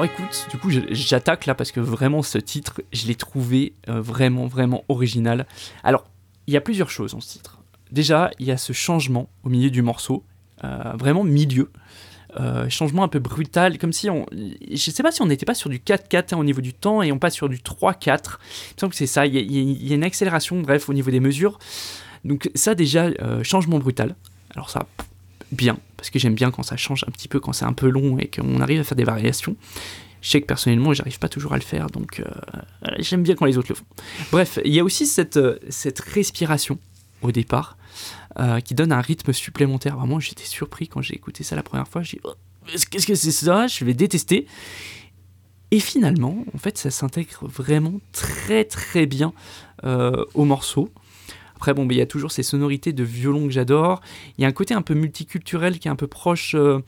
Écoute, 0.03 0.47
du 0.51 0.57
coup 0.57 0.69
j'attaque 0.91 1.45
là 1.45 1.55
parce 1.55 1.71
que 1.71 1.79
vraiment 1.79 2.23
ce 2.23 2.37
titre, 2.37 2.81
je 2.91 3.07
l'ai 3.07 3.15
trouvé 3.15 3.73
euh, 3.87 4.01
vraiment 4.01 4.47
vraiment 4.47 4.83
original. 4.89 5.47
Alors 5.81 6.03
il 6.45 6.53
y 6.53 6.57
a 6.57 6.61
plusieurs 6.61 6.89
choses 6.89 7.13
dans 7.13 7.21
ce 7.21 7.29
titre. 7.29 7.59
Déjà 7.91 8.29
il 8.37 8.45
y 8.45 8.51
a 8.51 8.57
ce 8.57 8.73
changement 8.73 9.29
au 9.43 9.49
milieu 9.49 9.69
du 9.69 9.81
morceau, 9.81 10.25
euh, 10.65 10.91
vraiment 10.95 11.23
milieu. 11.23 11.71
Euh, 12.39 12.67
changement 12.67 13.03
un 13.03 13.07
peu 13.07 13.19
brutal, 13.19 13.77
comme 13.77 13.93
si 13.93 14.09
on. 14.09 14.25
Je 14.33 14.75
sais 14.75 15.03
pas 15.03 15.11
si 15.11 15.21
on 15.21 15.27
n'était 15.27 15.45
pas 15.45 15.53
sur 15.53 15.69
du 15.69 15.79
4-4 15.79 16.33
hein, 16.33 16.37
au 16.37 16.43
niveau 16.43 16.61
du 16.61 16.73
temps 16.73 17.01
et 17.01 17.11
on 17.13 17.19
passe 17.19 17.35
sur 17.35 17.47
du 17.47 17.57
3-4. 17.57 18.39
Il 18.81 18.83
me 18.83 18.89
que 18.89 18.95
c'est 18.95 19.07
ça. 19.07 19.25
Il 19.25 19.35
y, 19.35 19.91
a, 19.91 19.95
une 19.95 20.03
accélération, 20.03 20.59
bref, 20.59 20.89
au 20.89 20.93
niveau 20.93 21.11
des 21.11 21.19
mesures. 21.19 21.59
Donc, 22.25 22.49
ça, 22.55 22.73
déjà, 22.73 23.11
changement 23.43 23.77
brutal. 23.77 24.15
Alors, 24.55 24.71
ça, 24.71 24.87
bien, 25.51 25.77
parce 26.03 26.09
que 26.09 26.19
j'aime 26.19 26.35
bien 26.35 26.51
quand 26.51 26.63
ça 26.63 26.75
change 26.75 27.05
un 27.07 27.11
petit 27.11 27.29
peu, 27.29 27.39
quand 27.39 27.53
c'est 27.53 27.63
un 27.63 27.71
peu 27.71 27.87
long 27.87 28.17
et 28.19 28.27
qu'on 28.27 28.59
arrive 28.59 28.81
à 28.81 28.83
faire 28.83 28.97
des 28.97 29.05
variations. 29.05 29.55
Je 30.19 30.31
sais 30.31 30.41
que 30.41 30.45
personnellement, 30.45 30.93
j'arrive 30.93 31.17
pas 31.17 31.29
toujours 31.29 31.53
à 31.53 31.55
le 31.55 31.63
faire, 31.63 31.89
donc 31.89 32.19
euh, 32.19 32.25
j'aime 32.99 33.23
bien 33.23 33.35
quand 33.35 33.45
les 33.45 33.57
autres 33.57 33.69
le 33.69 33.75
font. 33.75 33.85
Bref, 34.29 34.59
il 34.65 34.73
y 34.73 34.81
a 34.81 34.83
aussi 34.83 35.05
cette, 35.05 35.37
euh, 35.37 35.59
cette 35.69 36.01
respiration 36.01 36.77
au 37.21 37.31
départ 37.31 37.77
euh, 38.37 38.59
qui 38.59 38.75
donne 38.75 38.91
un 38.91 38.99
rythme 38.99 39.31
supplémentaire. 39.31 39.95
Vraiment, 39.95 40.19
j'étais 40.19 40.43
surpris 40.43 40.89
quand 40.89 41.01
j'ai 41.01 41.15
écouté 41.15 41.45
ça 41.45 41.55
la 41.55 41.63
première 41.63 41.87
fois. 41.87 42.01
J'ai 42.03 42.17
dit, 42.17 42.23
Oh, 42.25 42.33
qu'est-ce 42.65 43.07
que 43.07 43.15
c'est 43.15 43.31
ça? 43.31 43.67
Je 43.67 43.85
vais 43.85 43.93
détester. 43.93 44.45
Et 45.71 45.79
finalement, 45.79 46.43
en 46.53 46.57
fait, 46.57 46.77
ça 46.77 46.91
s'intègre 46.91 47.47
vraiment 47.47 48.01
très 48.11 48.65
très 48.65 49.05
bien 49.05 49.31
au 49.81 50.43
morceau. 50.43 50.89
Après, 51.63 51.73
bon, 51.73 51.85
mais 51.85 51.95
il 51.95 51.97
y 51.97 52.01
a 52.01 52.05
toujours 52.05 52.33
ces 52.33 52.43
sonorités 52.43 52.91
de 52.91 53.05
violon 53.05 53.45
que 53.45 53.53
j'adore. 53.53 54.01
Il 54.37 54.41
y 54.41 54.45
a 54.45 54.49
un 54.49 54.51
côté 54.51 54.73
un 54.73 54.81
peu 54.81 54.95
multiculturel 54.95 55.79
qui 55.79 55.87
est 55.87 55.91
un 55.91 55.95
peu 55.95 56.07
proche 56.07 56.55
euh, 56.55 56.79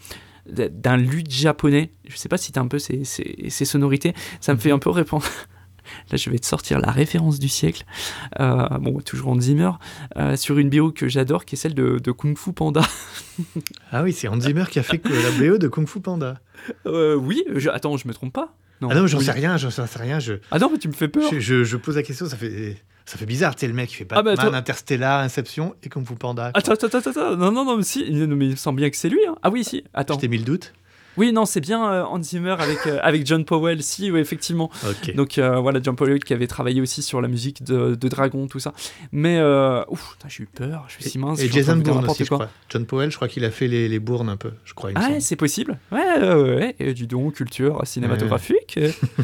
d'un 0.48 0.98
luth 0.98 1.32
japonais. 1.32 1.94
Je 2.10 2.18
sais 2.18 2.28
pas 2.28 2.36
si 2.36 2.52
tu 2.52 2.60
un 2.60 2.68
peu 2.68 2.78
ces, 2.78 3.06
ces- 3.06 3.46
ces 3.48 3.64
sonorités. 3.64 4.14
Ça 4.42 4.54
me 4.54 4.60
fait 4.60 4.72
un 4.72 4.78
peu 4.80 4.90
répondre. 4.90 5.24
Là, 6.12 6.18
je 6.18 6.30
vais 6.30 6.40
te 6.40 6.46
sortir 6.46 6.80
la 6.80 6.92
référence 6.92 7.40
du 7.40 7.48
siècle. 7.48 7.86
Euh, 8.42 8.68
bon, 8.80 9.00
toujours 9.00 9.30
en 9.30 9.40
Zimmer. 9.40 9.72
euh, 10.18 10.36
sur 10.36 10.58
une 10.58 10.70
BO 10.70 10.92
que 10.92 11.08
j'adore, 11.08 11.46
qui 11.46 11.56
est 11.56 11.58
celle 11.58 11.74
de, 11.74 11.98
de 11.98 12.12
Kung 12.12 12.38
Fu 12.38 12.52
Panda. 12.52 12.82
Ah 13.94 14.04
oui, 14.04 14.12
c'est 14.12 14.28
Hans 14.28 14.42
Zimmer 14.42 14.66
qui 14.70 14.80
a 14.80 14.84
fait 14.84 14.98
que 14.98 15.08
la 15.08 15.32
BO 15.52 15.58
de 15.58 15.70
Kung 15.70 15.88
Fu 15.88 16.02
Panda. 16.02 16.38
Oui, 16.86 17.46
je- 17.56 17.70
attends, 17.70 17.96
je 17.96 18.10
me 18.10 18.14
trompe 18.14 18.34
pas 18.34 18.54
Ah 18.82 18.96
non, 18.96 19.08
j'en 19.08 19.20
sais 19.20 19.32
rien, 19.32 19.58
j'en 19.58 19.70
sais 19.72 19.84
rien. 19.96 20.20
Je, 20.20 20.34
Ah 20.52 20.60
non, 20.60 20.70
mais 20.72 20.78
tu 20.78 20.88
me 20.88 20.94
fais 20.94 21.08
peur. 21.08 21.24
je, 21.32 21.40
je- 21.40 21.64
je 21.64 21.78
pose 21.78 21.96
la 21.96 22.04
question, 22.04 22.26
ça 22.28 22.36
fait, 22.38 22.78
ça 23.06 23.18
fait 23.18 23.26
bizarre. 23.26 23.56
Tu 23.56 23.62
sais, 23.62 23.68
le 23.68 23.74
mec, 23.74 23.92
il 23.92 23.96
fait 23.96 24.08
Ah 24.12 24.22
bah, 24.22 24.34
Interstellar, 24.54 25.22
Inception 25.22 25.76
et 25.84 25.90
Kung 25.90 26.06
Fu 26.06 26.16
Panda. 26.16 26.52
quoi. 26.52 26.60
Attends, 26.60 26.74
attends, 26.74 26.88
attends, 26.98 27.10
attends. 27.12 27.36
Non, 27.38 27.52
non, 27.52 27.66
non, 27.66 27.78
mais 27.78 27.84
si. 27.84 28.10
Non, 28.12 28.36
mais 28.36 28.46
il 28.46 28.52
me 28.52 28.56
semble 28.56 28.78
bien 28.80 28.90
que 28.90 28.98
c'est 28.98 29.10
lui. 29.10 29.20
hein. 29.28 29.36
Ah 29.44 29.50
oui, 29.50 29.64
si. 29.64 29.84
Attends. 29.94 30.16
Je 30.16 30.20
t'ai 30.20 30.28
mis 30.28 30.38
le 30.38 30.44
doute. 30.44 30.74
Oui, 31.18 31.32
non, 31.32 31.46
c'est 31.46 31.62
bien 31.62 31.92
euh, 31.92 32.04
Hans 32.04 32.22
Zimmer 32.22 32.56
avec, 32.60 32.86
euh, 32.88 33.00
avec 33.02 33.26
John 33.26 33.46
Powell, 33.46 33.82
si, 33.84 34.12
oui, 34.12 34.20
effectivement. 34.20 34.70
Donc 35.16 35.38
euh, 35.38 35.60
voilà, 35.60 35.80
John 35.82 35.96
Powell 35.96 36.24
qui 36.24 36.34
avait 36.34 36.48
travaillé 36.48 36.82
aussi 36.82 37.02
sur 37.02 37.22
la 37.22 37.28
musique 37.28 37.64
de, 37.64 37.96
de 37.96 38.08
Dragon, 38.08 38.48
tout 38.48 38.60
ça. 38.60 38.74
Mais, 39.12 39.38
euh, 39.38 39.84
ouf, 39.90 40.18
j'ai 40.28 40.44
eu 40.44 40.48
peur, 40.48 40.86
je 40.88 41.02
suis 41.02 41.12
dit, 41.12 41.18
mince, 41.18 41.40
et 41.42 41.48
je 41.48 41.54
Jason 41.54 41.78
Bourne 41.78 42.06
aussi, 42.10 42.24
je 42.24 42.30
quoi. 42.30 42.38
crois. 42.40 42.50
John 42.70 42.86
Powell, 42.86 43.12
je 43.12 43.16
crois 43.16 43.28
qu'il 43.28 43.46
a 43.46 43.52
fait 43.52 43.68
les, 43.68 43.88
les 43.88 44.00
bournes 44.00 44.30
un 44.30 44.38
peu, 44.38 44.52
je 44.66 44.74
crois. 44.74 44.92
Ah, 44.96 45.10
ouais, 45.10 45.20
c'est 45.20 45.36
possible. 45.36 45.78
Ouais, 45.92 46.34
ouais. 46.34 46.76
Et 46.80 46.94
du 46.94 47.08
don, 47.08 47.32
culture 47.32 47.82
cinématographique. 47.86 48.80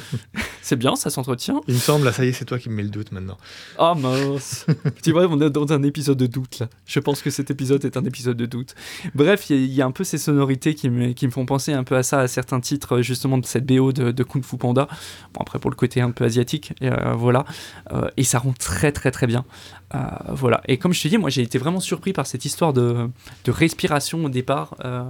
c'est 0.62 0.76
bien, 0.76 0.96
ça 0.96 1.10
s'entretient. 1.10 1.62
Il 1.68 1.74
me 1.76 1.80
semble, 1.80 2.06
là, 2.06 2.12
ça 2.12 2.24
y 2.26 2.30
est, 2.30 2.34
c'est 2.34 2.46
toi 2.46 2.60
qui 2.60 2.70
me 2.70 2.76
mets 2.76 2.84
le 2.84 2.90
doute 2.90 3.12
maintenant. 3.12 3.38
Oh 3.80 3.94
mince 3.96 4.66
Tu 5.04 5.12
vois, 5.12 5.28
on 5.28 5.40
est 5.42 5.50
dans 5.50 5.72
un 5.74 5.84
épisode 5.84 6.18
de 6.18 6.28
doute 6.28 6.60
là. 6.60 6.70
Je 6.86 7.00
pense 7.00 7.22
que 7.22 7.30
cet 7.30 7.52
épisode 7.52 7.84
est 7.86 7.98
un 7.98 8.06
épisode 8.06 8.38
de 8.38 8.46
doute. 8.46 8.76
Bref, 9.16 9.50
il 9.50 9.56
y, 9.56 9.60
a- 9.60 9.62
il 9.64 9.74
y 9.74 9.82
a 9.82 9.86
un 9.86 9.92
peu 9.92 10.04
ces 10.04 10.18
sonorités 10.18 10.76
qui 10.76 10.90
me, 10.90 11.14
qui 11.14 11.26
me 11.26 11.32
font 11.32 11.46
penser 11.46 11.74
un 11.82 11.84
peu 11.84 11.96
à 11.96 12.04
ça, 12.04 12.20
à 12.20 12.28
certains 12.28 12.60
titres 12.60 13.02
justement 13.02 13.38
de 13.38 13.46
cette 13.46 13.66
BO 13.66 13.92
de, 13.92 14.24
Kung 14.24 14.44
Fu 14.44 14.58
Panda. 14.58 14.88
Bon, 15.34 15.42
après, 15.42 15.60
pour 15.60 15.70
le 15.70 15.76
côté 15.76 16.02
un 16.02 16.12
peu 16.12 16.24
asiatique, 16.24 16.74
euh, 16.82 17.14
voilà. 17.16 17.46
Euh, 17.92 18.10
et 18.18 18.24
ça 18.24 18.40
rend 18.40 18.54
très 18.54 18.92
très 18.92 19.12
très 19.12 19.28
bien. 19.28 19.46
Euh, 19.94 20.00
voilà. 20.30 20.62
Et 20.68 20.78
comme 20.78 20.94
je 20.94 21.02
te 21.02 21.08
dis, 21.08 21.18
moi 21.18 21.30
j'ai 21.30 21.42
été 21.42 21.58
vraiment 21.58 21.80
surpris 21.80 22.14
par 22.14 22.28
cette 22.28 22.46
histoire 22.46 22.74
de, 22.74 23.10
de 23.46 23.52
respiration 23.52 24.24
au 24.26 24.30
départ. 24.30 24.76
Euh, 24.86 25.04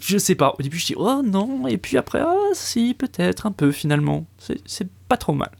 je 0.00 0.18
sais 0.18 0.34
pas. 0.34 0.54
Au 0.58 0.62
début, 0.62 0.78
je 0.78 0.86
dis 0.86 0.94
oh 0.96 1.22
non, 1.24 1.66
et 1.66 1.78
puis 1.78 1.96
après, 1.96 2.20
ah 2.20 2.34
si, 2.52 2.94
peut-être 2.94 3.46
un 3.46 3.52
peu 3.52 3.72
finalement. 3.72 4.26
C'est 4.66 4.88
pas 5.08 5.16
trop 5.16 5.32
mal. 5.32 5.50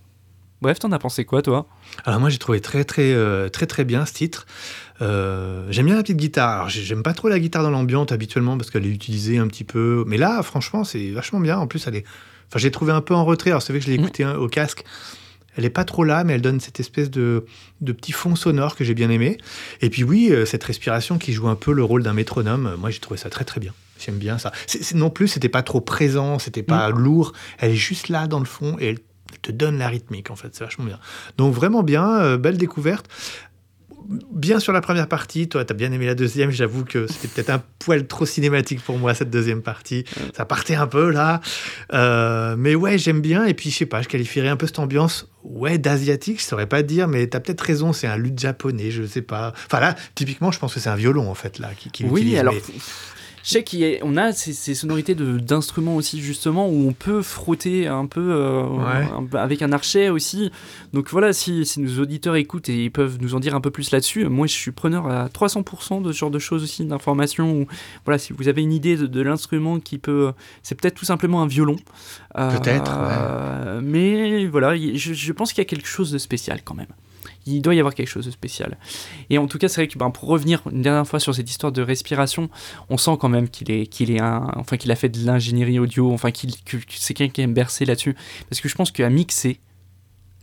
Bref, 0.61 0.79
t'en 0.81 0.91
as 0.93 0.99
pensé 0.99 1.25
quoi, 1.25 1.41
toi? 1.41 1.69
Alors 2.05 2.19
moi 2.19 2.31
j'ai 2.31 2.39
trouvé 2.39 2.61
très 2.61 2.85
très 2.85 3.13
euh, 3.13 3.49
très 3.49 3.67
très 3.67 3.85
bien 3.85 4.05
ce 4.07 4.13
titre. 4.13 4.47
Euh, 5.01 5.67
j'aime 5.71 5.87
bien 5.87 5.95
la 5.97 6.03
petite 6.03 6.17
guitare. 6.17 6.51
Alors 6.57 6.69
j'ai- 6.69 6.83
j'aime 6.83 7.03
pas 7.05 7.15
trop 7.15 7.29
la 7.29 7.39
guitare 7.39 7.63
dans 7.63 7.71
l'ambiance 7.71 8.11
habituellement 8.11 8.57
parce 8.59 8.71
qu'elle 8.71 8.85
est 8.87 8.91
utilisée 8.91 9.39
un 9.39 9.47
petit 9.47 9.65
peu. 9.65 10.03
Mais 10.07 10.17
là 10.17 10.43
franchement 10.43 10.83
c'est 10.85 11.11
vachement 11.11 11.39
bien. 11.41 11.59
En 11.59 11.67
plus 11.69 11.87
elle 11.87 11.97
est. 11.97 12.05
Enfin 12.49 12.59
j'ai 12.59 12.71
trouvé 12.73 12.93
un 12.93 13.01
peu 13.01 13.15
en 13.15 13.25
retrait. 13.25 13.51
Alors 13.51 13.63
c'est 13.63 13.73
vrai 13.73 13.79
que 13.81 13.87
je 13.87 13.91
l'ai 13.91 13.99
Mm. 13.99 14.03
écouté 14.03 14.25
hein, 14.25 14.35
au 14.37 14.49
casque. 14.49 14.85
Elle 15.57 15.65
est 15.65 15.71
pas 15.71 15.85
trop 15.85 16.05
là, 16.05 16.23
mais 16.23 16.35
elle 16.35 16.43
donne 16.43 16.61
cette 16.61 16.79
espèce 16.79 17.11
de, 17.11 17.45
de 17.81 17.91
petit 17.93 18.13
fond 18.13 18.37
sonore 18.37 18.77
que 18.77 18.85
j'ai 18.85 18.95
bien 18.95 19.11
aimé. 19.11 19.39
Et 19.81 19.91
puis 19.91 20.05
oui, 20.05 20.29
euh, 20.31 20.45
cette 20.45 20.63
respiration 20.63 21.19
qui 21.19 21.33
joue 21.33 21.49
un 21.49 21.57
peu 21.57 21.73
le 21.73 21.83
rôle 21.83 22.03
d'un 22.05 22.13
métronome. 22.13 22.75
Moi 22.79 22.91
j'ai 22.91 23.01
trouvé 23.01 23.19
ça 23.19 23.29
très 23.31 23.45
très 23.45 23.61
bien. 23.61 23.73
J'aime 23.99 24.19
bien 24.19 24.39
ça. 24.39 24.53
Non 24.95 25.11
plus, 25.11 25.27
c'était 25.27 25.49
pas 25.49 25.63
trop 25.65 25.81
présent, 25.81 26.39
c'était 26.39 26.63
pas 26.63 26.91
lourd. 26.91 27.33
Elle 27.59 27.73
est 27.73 27.77
juste 27.77 28.09
là 28.09 28.29
dans 28.29 28.39
le 28.39 28.45
fond 28.45 28.77
et 28.79 28.91
elle 28.91 28.99
te 29.43 29.53
donne 29.53 29.79
la 29.79 29.89
rythmique 29.89 30.31
en 30.31 30.37
fait. 30.37 30.49
C'est 30.55 30.65
vachement 30.65 30.85
bien. 30.85 30.99
Donc 31.37 31.55
vraiment 31.55 31.83
bien, 31.83 32.19
euh, 32.21 32.37
belle 32.37 32.59
découverte. 32.59 33.07
Bien 34.33 34.59
sur 34.59 34.73
la 34.73 34.81
première 34.81 35.07
partie, 35.07 35.49
toi, 35.51 35.67
t'as 35.67 35.75
bien 35.75 35.93
aimé 35.93 36.07
la 36.07 36.15
deuxième. 36.15 36.51
J'avoue 36.51 36.85
que 36.87 37.07
c'était 37.09 37.29
peut-être 37.29 37.51
un 37.51 37.63
poil 37.79 38.07
trop 38.07 38.25
cinématique 38.25 38.81
pour 38.83 38.97
moi 38.97 39.13
cette 39.13 39.29
deuxième 39.29 39.61
partie. 39.61 40.05
Ça 40.35 40.47
partait 40.47 40.77
un 40.77 40.87
peu 40.87 41.11
là, 41.11 41.43
Euh, 41.93 42.55
mais 42.57 42.75
ouais, 42.75 42.97
j'aime 42.97 43.21
bien. 43.21 43.45
Et 43.45 43.53
puis 43.53 43.71
je 43.71 43.77
sais 43.77 43.87
pas, 43.87 44.01
je 44.01 44.09
qualifierais 44.09 44.49
un 44.49 44.57
peu 44.57 44.67
cette 44.67 44.79
ambiance, 44.79 45.29
ouais, 45.45 45.77
d'asiatique. 45.77 46.41
Je 46.41 46.45
saurais 46.47 46.67
pas 46.67 46.83
dire, 46.83 47.07
mais 47.07 47.27
t'as 47.27 47.41
peut-être 47.41 47.61
raison. 47.61 47.93
C'est 47.93 48.07
un 48.07 48.17
luth 48.17 48.39
japonais, 48.39 48.91
je 48.91 49.05
sais 49.05 49.21
pas. 49.21 49.53
Enfin 49.67 49.81
là, 49.81 49.95
typiquement, 50.15 50.53
je 50.53 50.59
pense 50.59 50.73
que 50.73 50.81
c'est 50.81 50.89
un 50.91 50.97
violon 50.97 51.29
en 51.31 51.35
fait 51.35 51.59
là 51.59 51.69
qui, 51.77 51.91
qui 51.91 52.05
Oui, 52.05 52.39
alors. 52.39 52.55
mais- 52.55 52.63
Je 53.49 53.55
sais 53.55 53.65
qu'on 53.65 54.17
a 54.19 54.33
ces, 54.33 54.53
ces 54.53 54.75
sonorités 54.75 55.15
d'instruments 55.15 55.97
aussi, 55.97 56.21
justement, 56.21 56.69
où 56.69 56.87
on 56.87 56.93
peut 56.93 57.23
frotter 57.23 57.87
un 57.87 58.05
peu, 58.05 58.21
euh, 58.21 58.63
Ouais. 58.67 59.39
avec 59.39 59.63
un 59.63 59.73
archet 59.73 60.11
aussi. 60.11 60.51
Donc 60.93 61.09
voilà, 61.09 61.33
si, 61.33 61.65
si 61.65 61.81
nos 61.81 61.99
auditeurs 62.03 62.37
écoutent 62.37 62.69
et 62.69 62.85
ils 62.85 62.91
peuvent 62.91 63.17
nous 63.23 63.35
en 63.35 63.41
dire 63.41 63.55
un 63.55 63.63
peu 63.63 63.71
plus 63.71 63.91
là-dessus, 63.91 64.27
moi 64.27 64.47
je 64.47 64.53
suis 64.53 64.71
preneur 64.71 65.07
à 65.07 65.29
300% 65.31 66.03
de 66.03 66.13
ce 66.13 66.19
genre 66.19 66.31
de 66.31 66.39
choses 66.39 66.63
aussi, 66.63 66.85
d'informations. 66.85 67.67
Voilà, 68.05 68.19
si 68.19 68.35
vous 68.35 68.49
avez 68.49 68.61
une 68.61 68.73
idée 68.73 68.99
de, 68.99 69.07
de 69.07 69.21
l'instrument 69.23 69.81
qui 69.81 69.97
peut. 69.97 70.33
C'est 70.63 70.75
peut-être 70.79 70.97
tout 70.97 71.07
simplement 71.07 71.41
un 71.41 71.47
violon. 71.47 71.77
Euh, 72.37 72.51
Peut-être, 72.59 72.99
euh, 73.01 73.81
Mais 73.83 74.45
voilà, 74.45 74.77
il- 74.77 74.99
je, 74.99 75.15
je 75.15 75.33
pense 75.33 75.55
qu'il 75.55 75.63
y 75.63 75.67
a 75.67 75.71
quelque 75.71 75.89
chose 75.89 76.13
de 76.13 76.19
spécial 76.19 76.61
quand 76.63 76.75
même. 76.75 76.87
Il 77.57 77.63
doit 77.63 77.75
y 77.75 77.79
avoir 77.81 77.95
quelque 77.95 78.09
chose 78.09 78.27
de 78.27 78.31
spécial. 78.31 78.77
Et 79.31 79.39
en 79.39 79.47
tout 79.47 79.59
cas, 79.59 79.69
c'est 79.69 79.81
vrai 79.83 79.89
que 79.89 79.99
ben, 79.99 80.11
pour 80.11 80.29
revenir 80.29 80.63
une 80.71 80.83
dernière 80.83 81.07
fois 81.07 81.21
sur 81.21 81.35
cette 81.35 81.49
histoire 81.51 81.73
de 81.73 81.83
respiration, 81.83 82.51
on 82.91 82.97
sent 82.99 83.17
quand 83.21 83.29
même 83.29 83.49
qu'il 83.49 83.71
est, 83.71 83.87
qu'il 83.87 84.11
est 84.11 84.21
un, 84.21 84.51
enfin 84.57 84.77
qu'il 84.77 84.91
a 84.93 84.97
fait 84.97 85.09
de 85.09 85.25
l'ingénierie 85.25 85.79
audio, 85.79 86.13
enfin 86.13 86.31
qu'il, 86.31 86.53
que, 86.65 86.77
que 86.77 86.83
c'est 86.91 87.15
quelqu'un 87.15 87.33
qui 87.33 87.41
aime 87.43 87.55
bercer 87.55 87.85
là-dessus. 87.85 88.15
Parce 88.49 88.61
que 88.61 88.69
je 88.69 88.75
pense 88.75 88.91
qu'à 88.91 89.09
mixer 89.11 89.61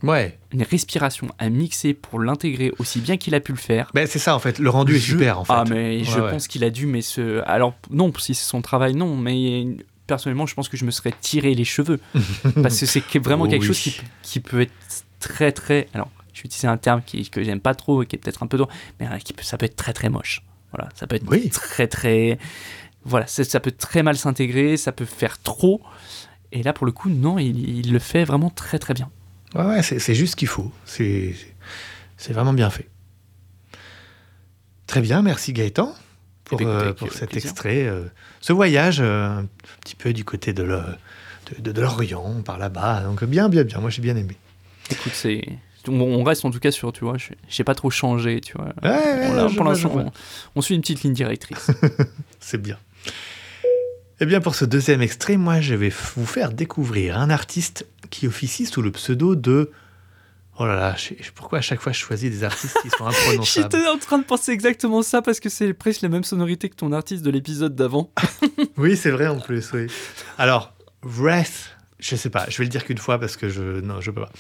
ouais. 0.04 0.38
une 0.52 0.64
respiration, 0.64 1.28
à 1.40 1.50
mixer 1.50 1.94
pour 1.94 2.20
l'intégrer 2.20 2.72
aussi 2.80 3.00
bien 3.00 3.18
qu'il 3.18 3.36
a 3.36 3.40
pu 3.40 3.52
le 3.52 3.58
faire. 3.58 3.90
Ben, 3.94 4.08
c'est 4.08 4.20
ça 4.20 4.36
en 4.36 4.40
fait. 4.40 4.60
Le 4.60 4.70
rendu 4.70 4.96
est 4.96 5.00
super 5.00 5.40
en 5.40 5.46
fait. 5.46 5.54
Ah 5.56 5.64
mais 5.70 6.04
je 6.04 6.20
Ouais, 6.20 6.32
pense 6.32 6.48
qu'il 6.48 6.64
a 6.64 6.70
dû, 6.70 6.86
mais 6.86 7.02
ce, 7.02 7.42
alors 7.46 7.74
non, 7.90 8.12
si 8.18 8.34
c'est 8.36 8.46
son 8.46 8.62
travail, 8.62 8.94
non, 8.96 9.16
mais 9.16 9.66
personnellement, 10.08 10.46
je 10.46 10.54
pense 10.54 10.70
que 10.70 10.78
je 10.78 10.86
me 10.86 10.92
serais 10.92 11.14
tiré 11.20 11.54
les 11.56 11.64
cheveux 11.66 12.00
parce 12.62 12.80
que 12.80 12.86
c'est 12.86 13.04
vraiment 13.20 13.48
quelque 13.48 13.62
Oui. 13.62 13.68
chose 13.68 13.80
qui, 13.80 13.96
qui 14.22 14.40
peut 14.40 14.62
être 14.62 14.74
très 15.20 15.52
très, 15.52 15.88
alors 15.94 16.10
je 16.36 16.42
vais 16.44 16.46
utiliser 16.48 16.68
un 16.68 16.78
terme 16.78 17.02
qui, 17.04 17.28
que 17.30 17.42
j'aime 17.44 17.60
pas 17.62 17.74
trop 17.74 18.04
et 18.04 18.06
qui 18.06 18.16
est 18.16 18.20
peut-être 18.20 18.44
un 18.44 18.48
peu 18.48 18.58
dur, 18.58 18.68
mais 19.00 19.08
euh, 19.08 19.18
qui 19.18 19.34
peut, 19.34 19.42
ça 19.44 19.58
peut 19.58 19.66
être 19.66 19.76
très 19.76 19.94
très 19.94 20.10
moche. 20.10 20.44
Voilà, 20.72 20.90
ça 20.94 21.08
peut 21.08 21.16
être 21.16 21.28
Oui. 21.28 21.50
très 21.50 21.88
très, 21.88 22.38
voilà, 23.06 23.26
ça, 23.26 23.44
ça 23.44 23.60
peut 23.60 23.72
très 23.72 24.04
mal 24.04 24.18
s'intégrer, 24.18 24.78
ça 24.78 24.92
peut 24.92 25.06
faire 25.06 25.42
trop. 25.42 25.82
Et 26.52 26.62
là, 26.62 26.74
pour 26.74 26.86
le 26.86 26.92
coup, 26.92 27.10
non, 27.10 27.40
il, 27.40 27.58
il 27.80 27.92
le 27.92 28.00
fait 28.00 28.24
vraiment 28.26 28.50
très 28.52 28.78
très 28.78 28.94
bien. 28.94 29.10
Ouais, 29.56 29.64
ouais, 29.66 29.82
c'est 29.84 30.00
c'est 30.00 30.14
juste 30.16 30.32
ce 30.34 30.36
qu'il 30.36 30.48
faut. 30.50 30.72
C'est 30.86 31.34
c'est 32.18 32.34
vraiment 32.34 32.54
bien 32.54 32.70
fait. 32.70 32.90
Très 34.88 35.02
bien, 35.02 35.22
merci 35.22 35.54
Gaëtan 35.54 35.94
pour, 36.44 36.60
bien, 36.60 36.68
euh, 36.68 36.94
pour 36.94 37.12
cet 37.12 37.32
plaisir. 37.32 37.50
extrait. 37.50 37.84
euh, 37.88 38.06
ce 38.42 38.54
voyage 38.54 39.00
euh, 39.00 39.40
un 39.40 39.46
petit 39.82 39.96
peu 39.96 40.14
du 40.14 40.24
côté 40.24 40.54
de 40.54 40.64
le- 40.64 40.84
de- 41.56 41.62
de- 41.62 41.72
de 41.72 41.82
l'Orient, 41.82 42.42
par 42.44 42.58
là-bas. 42.58 43.02
Donc 43.04 43.24
bien, 43.24 43.50
bien, 43.50 43.64
bien. 43.64 43.80
Moi, 43.80 43.90
j'ai 43.90 44.02
bien 44.02 44.16
aimé. 44.16 44.38
Écoute, 44.92 45.14
c'est. 45.16 45.44
On 45.88 46.24
reste 46.24 46.46
en 46.46 46.52
tout 46.52 46.60
cas 46.60 46.72
sur, 46.72 46.92
tu 46.94 47.04
vois, 47.04 47.18
je- 47.18 47.34
j'ai 47.50 47.64
pas 47.64 47.76
trop 47.76 47.90
changé, 47.90 48.42
tu 48.42 48.54
vois. 48.58 48.74
Ouais, 48.84 48.90
ouais, 48.92 49.56
pour 49.56 49.64
l'instant, 49.66 49.92
on, 49.96 50.12
on 50.56 50.62
suit 50.62 50.76
une 50.76 50.82
petite 50.82 51.04
ligne 51.04 51.14
directrice. 51.14 51.72
C'est 52.40 52.62
bien. 52.62 52.78
Eh 54.22 54.26
bien, 54.26 54.40
pour 54.40 54.56
ce 54.56 54.64
deuxième 54.66 55.02
extrait, 55.02 55.36
moi, 55.38 55.60
je 55.60 55.76
vais 55.76 55.92
vous 56.16 56.26
faire 56.26 56.52
découvrir 56.54 57.18
un 57.20 57.30
artiste 57.30 57.86
qui 58.10 58.28
officie 58.28 58.66
sous 58.66 58.82
le 58.82 58.92
pseudo 58.92 59.36
de... 59.36 59.72
Oh 60.58 60.66
là 60.66 60.76
là, 60.78 60.96
je 60.96 61.14
pourquoi 61.34 61.58
à 61.58 61.62
chaque 61.62 61.82
fois 61.82 61.92
je 61.92 61.98
choisis 62.00 62.32
des 62.32 62.46
artistes 62.46 62.78
qui 62.82 62.90
sont 62.90 63.06
imprononçables 63.08 63.70
J'étais 63.74 63.88
en 63.90 63.98
train 63.98 64.18
de 64.20 64.24
penser 64.24 64.54
exactement 64.54 65.02
ça 65.02 65.22
parce 65.22 65.42
que 65.42 65.50
c'est 65.50 65.74
presque 65.74 66.02
la 66.02 66.08
même 66.08 66.24
sonorité 66.24 66.70
que 66.70 66.76
ton 66.78 66.94
artiste 66.94 67.24
de 67.24 67.30
l'épisode 67.30 67.76
d'avant. 67.76 68.10
Oui, 68.78 68.96
c'est 68.98 69.12
vrai 69.12 69.28
en 69.28 69.40
plus, 69.40 69.72
oui. 69.74 69.88
Alors, 70.38 70.74
Breath. 71.02 71.76
Je 72.08 72.16
sais 72.16 72.30
pas, 72.30 72.46
je 72.50 72.58
vais 72.60 72.66
le 72.66 72.70
dire 72.70 72.86
qu'une 72.86 73.00
fois 73.00 73.20
parce 73.20 73.36
que 73.36 73.50
je 73.50 73.82
je 74.00 74.12
peux 74.12 74.22
pas. 74.22 74.32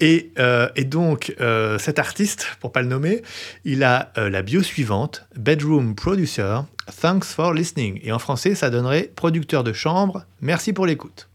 Et, 0.00 0.32
euh, 0.40 0.68
donc 0.86 1.32
euh, 1.40 1.78
cet 1.78 2.00
artiste, 2.00 2.48
pour 2.58 2.72
pas 2.72 2.82
le 2.82 2.88
nommer, 2.88 3.22
il 3.64 3.84
a 3.84 4.12
euh, 4.18 4.28
la 4.28 4.42
bio 4.42 4.60
suivante 4.60 5.24
Bedroom 5.36 5.94
Producer, 5.94 6.62
Thanks 7.00 7.26
for 7.26 7.54
listening. 7.54 8.00
Et 8.02 8.10
en 8.10 8.18
français, 8.18 8.56
ça 8.56 8.70
donnerait 8.70 9.12
producteur 9.14 9.62
de 9.62 9.72
chambre, 9.72 10.24
merci 10.40 10.72
pour 10.72 10.84
l'écoute. 10.84 11.28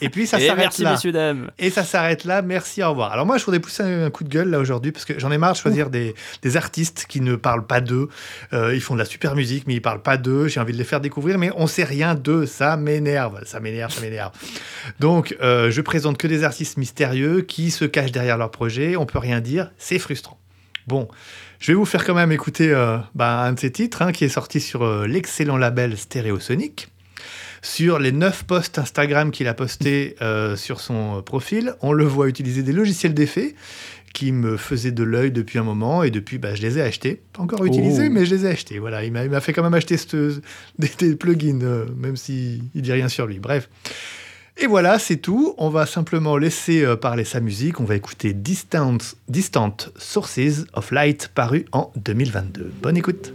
Et 0.00 0.08
puis 0.08 0.26
ça 0.26 0.38
s'arrête 0.40 0.56
merci, 0.58 0.82
là. 0.82 0.92
messieurs, 0.92 1.12
dames. 1.12 1.50
Et 1.58 1.70
ça 1.70 1.84
s'arrête 1.84 2.24
là. 2.24 2.42
Merci, 2.42 2.82
au 2.82 2.90
revoir. 2.90 3.12
Alors 3.12 3.26
moi, 3.26 3.38
je 3.38 3.44
voudrais 3.44 3.60
pousser 3.60 3.82
un, 3.82 4.10
coup 4.10 4.24
de 4.24 4.28
gueule 4.28 4.50
là 4.50 4.58
aujourd'hui 4.58 4.92
parce 4.92 5.04
que 5.04 5.18
j'en 5.18 5.30
ai 5.30 5.38
marre 5.38 5.52
de 5.52 5.58
choisir 5.58 5.90
des, 5.90 6.14
des 6.42 6.56
artistes 6.56 7.06
qui 7.08 7.20
ne 7.20 7.36
parlent 7.36 7.66
pas 7.66 7.80
d'eux. 7.80 8.08
Euh, 8.52 8.74
ils 8.74 8.80
font 8.80 8.94
de 8.94 8.98
la 8.98 9.04
super 9.04 9.34
musique, 9.34 9.66
mais 9.66 9.74
ils 9.74 9.82
parlent 9.82 10.02
pas 10.02 10.16
d'eux. 10.16 10.48
J'ai 10.48 10.60
envie 10.60 10.72
de 10.72 10.78
les 10.78 10.84
faire 10.84 11.00
découvrir, 11.00 11.38
mais 11.38 11.50
on 11.56 11.66
sait 11.66 11.84
rien 11.84 12.14
d'eux. 12.14 12.46
Ça 12.46 12.76
m'énerve, 12.76 13.40
ça 13.44 13.60
m'énerve, 13.60 13.92
ça 13.92 14.00
m'énerve. 14.00 14.32
Donc, 15.00 15.36
euh, 15.42 15.70
je 15.70 15.80
présente 15.80 16.18
que 16.18 16.26
des 16.26 16.44
artistes 16.44 16.76
mystérieux 16.76 17.42
qui 17.42 17.70
se 17.70 17.84
cachent 17.84 18.12
derrière 18.12 18.38
leur 18.38 18.50
projet. 18.50 18.96
On 18.96 19.06
peut 19.06 19.18
rien 19.18 19.40
dire. 19.40 19.70
C'est 19.78 19.98
frustrant. 19.98 20.38
Bon, 20.86 21.08
je 21.60 21.68
vais 21.68 21.74
vous 21.74 21.84
faire 21.84 22.04
quand 22.04 22.14
même 22.14 22.32
écouter 22.32 22.70
euh, 22.70 22.98
bah, 23.14 23.42
un 23.42 23.52
de 23.52 23.60
ces 23.60 23.70
titres 23.70 24.02
hein, 24.02 24.10
qui 24.10 24.24
est 24.24 24.28
sorti 24.28 24.60
sur 24.60 24.82
euh, 24.82 25.06
l'excellent 25.06 25.56
label 25.56 25.96
Stéréosonic. 25.96 26.88
Sur 27.64 28.00
les 28.00 28.10
9 28.10 28.44
posts 28.44 28.78
Instagram 28.78 29.30
qu'il 29.30 29.46
a 29.46 29.54
postés 29.54 30.16
euh, 30.20 30.56
sur 30.56 30.80
son 30.80 31.18
euh, 31.18 31.20
profil, 31.22 31.74
on 31.80 31.92
le 31.92 32.04
voit 32.04 32.28
utiliser 32.28 32.62
des 32.64 32.72
logiciels 32.72 33.14
d'effet 33.14 33.54
qui 34.12 34.32
me 34.32 34.56
faisaient 34.56 34.90
de 34.90 35.04
l'œil 35.04 35.30
depuis 35.30 35.58
un 35.58 35.62
moment 35.62 36.02
et 36.02 36.10
depuis, 36.10 36.38
bah, 36.38 36.54
je 36.56 36.60
les 36.62 36.76
ai 36.78 36.82
achetés. 36.82 37.22
Pas 37.32 37.42
encore 37.42 37.64
utilisés, 37.64 38.08
Oh. 38.08 38.12
mais 38.12 38.26
je 38.26 38.34
les 38.34 38.44
ai 38.46 38.48
achetés. 38.50 38.78
Voilà, 38.78 39.04
il 39.04 39.12
m'a 39.12 39.40
fait 39.40 39.52
quand 39.52 39.62
même 39.62 39.72
acheter 39.74 39.96
cette- 39.96 40.16
des, 40.78 40.90
des 40.98 41.14
plugins, 41.16 41.62
euh, 41.62 41.86
même 41.96 42.16
s'il 42.16 42.62
ne 42.74 42.80
dit 42.80 42.92
rien 42.92 43.08
sur 43.08 43.26
lui. 43.26 43.38
Bref. 43.38 43.70
Et 44.58 44.66
voilà, 44.66 44.98
c'est 44.98 45.16
tout. 45.16 45.54
On 45.56 45.70
va 45.70 45.86
simplement 45.86 46.36
laisser 46.36 46.84
parler 47.00 47.24
sa 47.24 47.40
musique. 47.40 47.80
On 47.80 47.84
va 47.84 47.94
écouter 47.96 48.34
Distant, 48.34 48.98
Distant 49.28 49.74
Sources 49.96 50.66
of 50.74 50.90
Light, 50.90 51.30
paru 51.34 51.64
en 51.72 51.90
2022. 51.96 52.70
Bonne 52.82 52.98
écoute. 52.98 53.32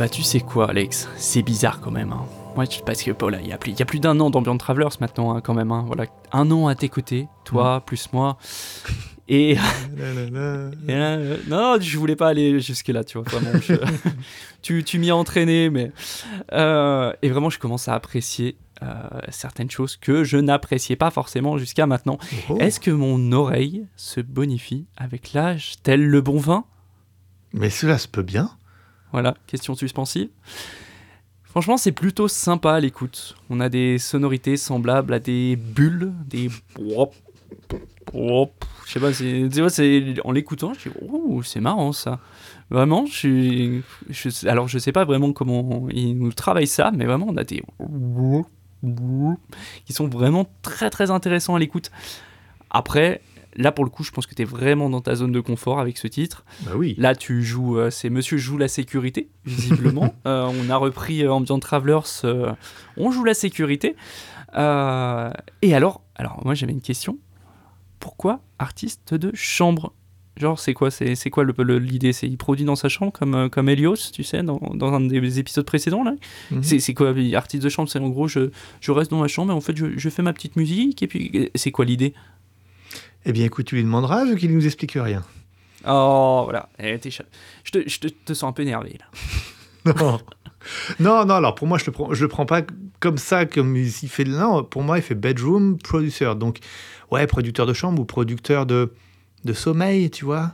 Bah 0.00 0.08
tu 0.08 0.22
sais 0.22 0.40
quoi 0.40 0.70
Alex, 0.70 1.10
c'est 1.18 1.42
bizarre 1.42 1.78
quand 1.82 1.90
même. 1.90 2.10
Hein. 2.12 2.24
Ouais, 2.56 2.64
parce 2.86 3.02
que 3.02 3.10
voilà, 3.20 3.38
il 3.42 3.46
y 3.48 3.52
a 3.52 3.58
plus, 3.58 3.72
il 3.72 3.78
y 3.78 3.82
a 3.82 3.84
plus 3.84 4.00
d'un 4.00 4.18
an 4.18 4.30
d'Ambient 4.30 4.56
Travelers 4.56 4.88
maintenant 4.98 5.36
hein, 5.36 5.42
quand 5.42 5.52
même. 5.52 5.70
hein. 5.72 5.84
Voilà, 5.86 6.06
un 6.32 6.50
an 6.50 6.68
à 6.68 6.74
tes 6.74 6.88
côtés, 6.88 7.28
toi 7.44 7.82
plus 7.84 8.10
moi. 8.14 8.38
Et, 9.28 9.58
euh, 10.00 11.36
non, 11.48 11.76
je 11.78 11.98
voulais 11.98 12.16
pas 12.16 12.28
aller 12.28 12.60
jusque 12.60 12.88
là, 12.88 13.04
tu 13.04 13.18
vois. 13.18 13.28
Vraiment, 13.30 13.60
je- 13.60 13.74
tu, 14.62 14.82
tu 14.84 14.98
m'y 14.98 15.10
as 15.10 15.16
entraîné, 15.16 15.68
mais 15.68 15.92
euh, 16.54 17.12
et 17.20 17.28
vraiment, 17.28 17.50
je 17.50 17.58
commence 17.58 17.86
à 17.86 17.94
apprécier 17.94 18.56
euh, 18.82 18.86
certaines 19.28 19.70
choses 19.70 19.98
que 19.98 20.24
je 20.24 20.38
n'appréciais 20.38 20.96
pas 20.96 21.10
forcément 21.10 21.58
jusqu'à 21.58 21.84
maintenant. 21.86 22.16
Oh. 22.48 22.56
Est-ce 22.58 22.80
que 22.80 22.90
mon 22.90 23.32
oreille 23.32 23.84
se 23.96 24.22
bonifie 24.22 24.86
avec 24.96 25.34
l'âge, 25.34 25.74
tel 25.82 26.02
le 26.06 26.22
bon 26.22 26.38
vin? 26.38 26.64
Mais 27.52 27.68
cela 27.68 27.98
se 27.98 28.08
peut 28.08 28.22
bien. 28.22 28.50
Voilà, 29.12 29.34
question 29.46 29.74
suspensive. 29.74 30.28
Franchement, 31.44 31.76
c'est 31.76 31.92
plutôt 31.92 32.28
sympa 32.28 32.74
à 32.74 32.80
l'écoute. 32.80 33.34
On 33.50 33.58
a 33.60 33.68
des 33.68 33.98
sonorités 33.98 34.56
semblables 34.56 35.12
à 35.14 35.18
des 35.18 35.56
bulles, 35.56 36.12
des. 36.26 36.48
Je 38.86 38.92
sais 38.92 39.00
pas, 39.00 39.12
c'est, 39.70 40.14
en 40.24 40.32
l'écoutant, 40.32 40.72
je 40.74 40.88
dis, 40.88 40.94
oh, 41.08 41.42
c'est 41.44 41.60
marrant 41.60 41.92
ça. 41.92 42.20
Vraiment, 42.70 43.04
je 43.06 43.12
suis, 43.12 43.82
je- 44.10 44.46
alors 44.48 44.68
je 44.68 44.78
sais 44.78 44.92
pas 44.92 45.04
vraiment 45.04 45.32
comment 45.32 45.88
ils 45.92 46.16
nous 46.16 46.32
travaillent 46.32 46.68
ça, 46.68 46.92
mais 46.94 47.04
vraiment 47.04 47.26
on 47.28 47.36
a 47.36 47.42
des 47.44 47.62
qui 49.84 49.92
sont 49.92 50.06
vraiment 50.08 50.46
très 50.62 50.88
très 50.88 51.10
intéressants 51.10 51.54
à 51.56 51.58
l'écoute. 51.58 51.90
Après, 52.70 53.20
là 53.60 53.70
pour 53.72 53.84
le 53.84 53.90
coup, 53.90 54.02
je 54.02 54.10
pense 54.10 54.26
que 54.26 54.34
tu 54.34 54.42
es 54.42 54.44
vraiment 54.44 54.90
dans 54.90 55.00
ta 55.00 55.14
zone 55.14 55.32
de 55.32 55.40
confort 55.40 55.78
avec 55.80 55.98
ce 55.98 56.08
titre. 56.08 56.44
Bah 56.64 56.72
oui. 56.76 56.94
Là, 56.98 57.14
tu 57.14 57.42
joues, 57.44 57.78
euh, 57.78 57.90
c'est 57.90 58.10
Monsieur 58.10 58.36
joue 58.38 58.58
la 58.58 58.68
sécurité, 58.68 59.28
visiblement. 59.44 60.14
Euh, 60.26 60.50
on 60.52 60.68
a 60.70 60.76
repris 60.76 61.22
euh, 61.24 61.32
Ambient 61.32 61.58
Travelers, 61.60 62.00
on 62.96 63.10
joue 63.10 63.24
la 63.24 63.34
sécurité. 63.34 63.94
Et 65.62 65.74
alors, 65.74 66.02
alors 66.16 66.40
moi 66.44 66.54
j'avais 66.54 66.72
une 66.72 66.80
question. 66.80 67.18
Pourquoi 67.98 68.40
artiste 68.58 69.14
de 69.14 69.30
chambre? 69.34 69.92
Genre, 70.36 70.58
c'est 70.58 70.72
quoi, 70.72 70.90
c'est, 70.90 71.16
c'est 71.16 71.28
quoi 71.28 71.44
le- 71.44 71.54
le- 71.58 71.78
l'idée? 71.78 72.12
C'est 72.14 72.26
il 72.26 72.38
produit 72.38 72.64
dans 72.64 72.76
sa 72.76 72.88
chambre 72.88 73.12
comme, 73.12 73.50
comme 73.50 73.68
Helios, 73.68 73.96
tu 74.12 74.22
sais, 74.22 74.42
dans, 74.42 74.58
dans 74.74 74.92
un 74.94 75.00
des 75.00 75.38
épisodes 75.38 75.66
précédents 75.66 76.02
là? 76.02 76.14
Mhm. 76.50 76.62
C'est, 76.62 76.78
c'est 76.78 76.94
quoi 76.94 77.12
artiste 77.34 77.62
de 77.62 77.68
chambre? 77.68 77.90
C'est 77.90 77.98
en 77.98 78.08
gros, 78.08 78.26
je, 78.28 78.50
je 78.80 78.90
reste 78.92 79.10
dans 79.10 79.20
ma 79.20 79.28
chambre 79.28 79.52
et 79.52 79.54
en 79.54 79.60
fait 79.60 79.76
je, 79.76 79.86
je 79.98 80.08
fais 80.08 80.22
ma 80.22 80.32
petite 80.32 80.56
musique 80.56 81.02
et 81.02 81.06
puis 81.08 81.50
c'est 81.54 81.70
quoi 81.72 81.84
l'idée? 81.84 82.14
Eh 83.24 83.32
bien, 83.32 83.44
écoute, 83.44 83.66
tu 83.66 83.74
lui 83.76 83.82
demanderas 83.82 84.24
vu 84.24 84.36
qu'il 84.36 84.50
ne 84.50 84.56
nous 84.56 84.66
explique 84.66 84.92
rien. 84.92 85.22
Oh 85.86 86.42
voilà, 86.44 86.68
Eh, 86.78 86.98
t'es 86.98 87.10
cha- 87.10 87.24
je, 87.64 87.70
te, 87.72 87.88
je 87.88 87.98
te, 88.00 88.08
te 88.08 88.34
sens 88.34 88.48
un 88.50 88.52
peu 88.52 88.62
énervé 88.62 88.98
là. 88.98 89.06
Non. 89.96 90.20
non, 90.98 91.24
non, 91.24 91.34
alors 91.36 91.54
pour 91.54 91.66
moi, 91.66 91.78
je 91.78 91.86
le 91.86 91.92
prends, 91.92 92.12
je 92.12 92.22
le 92.22 92.28
prends 92.28 92.44
pas 92.44 92.60
comme 93.00 93.16
ça, 93.16 93.46
comme 93.46 93.76
il 93.76 93.90
fait. 93.90 94.24
Non, 94.24 94.62
pour 94.62 94.82
moi, 94.82 94.98
il 94.98 95.02
fait 95.02 95.14
bedroom 95.14 95.78
producer. 95.78 96.34
Donc, 96.36 96.58
ouais, 97.10 97.26
producteur 97.26 97.64
de 97.64 97.72
chambre 97.72 98.02
ou 98.02 98.04
producteur 98.04 98.66
de, 98.66 98.92
de 99.44 99.52
sommeil, 99.54 100.10
tu 100.10 100.26
vois. 100.26 100.52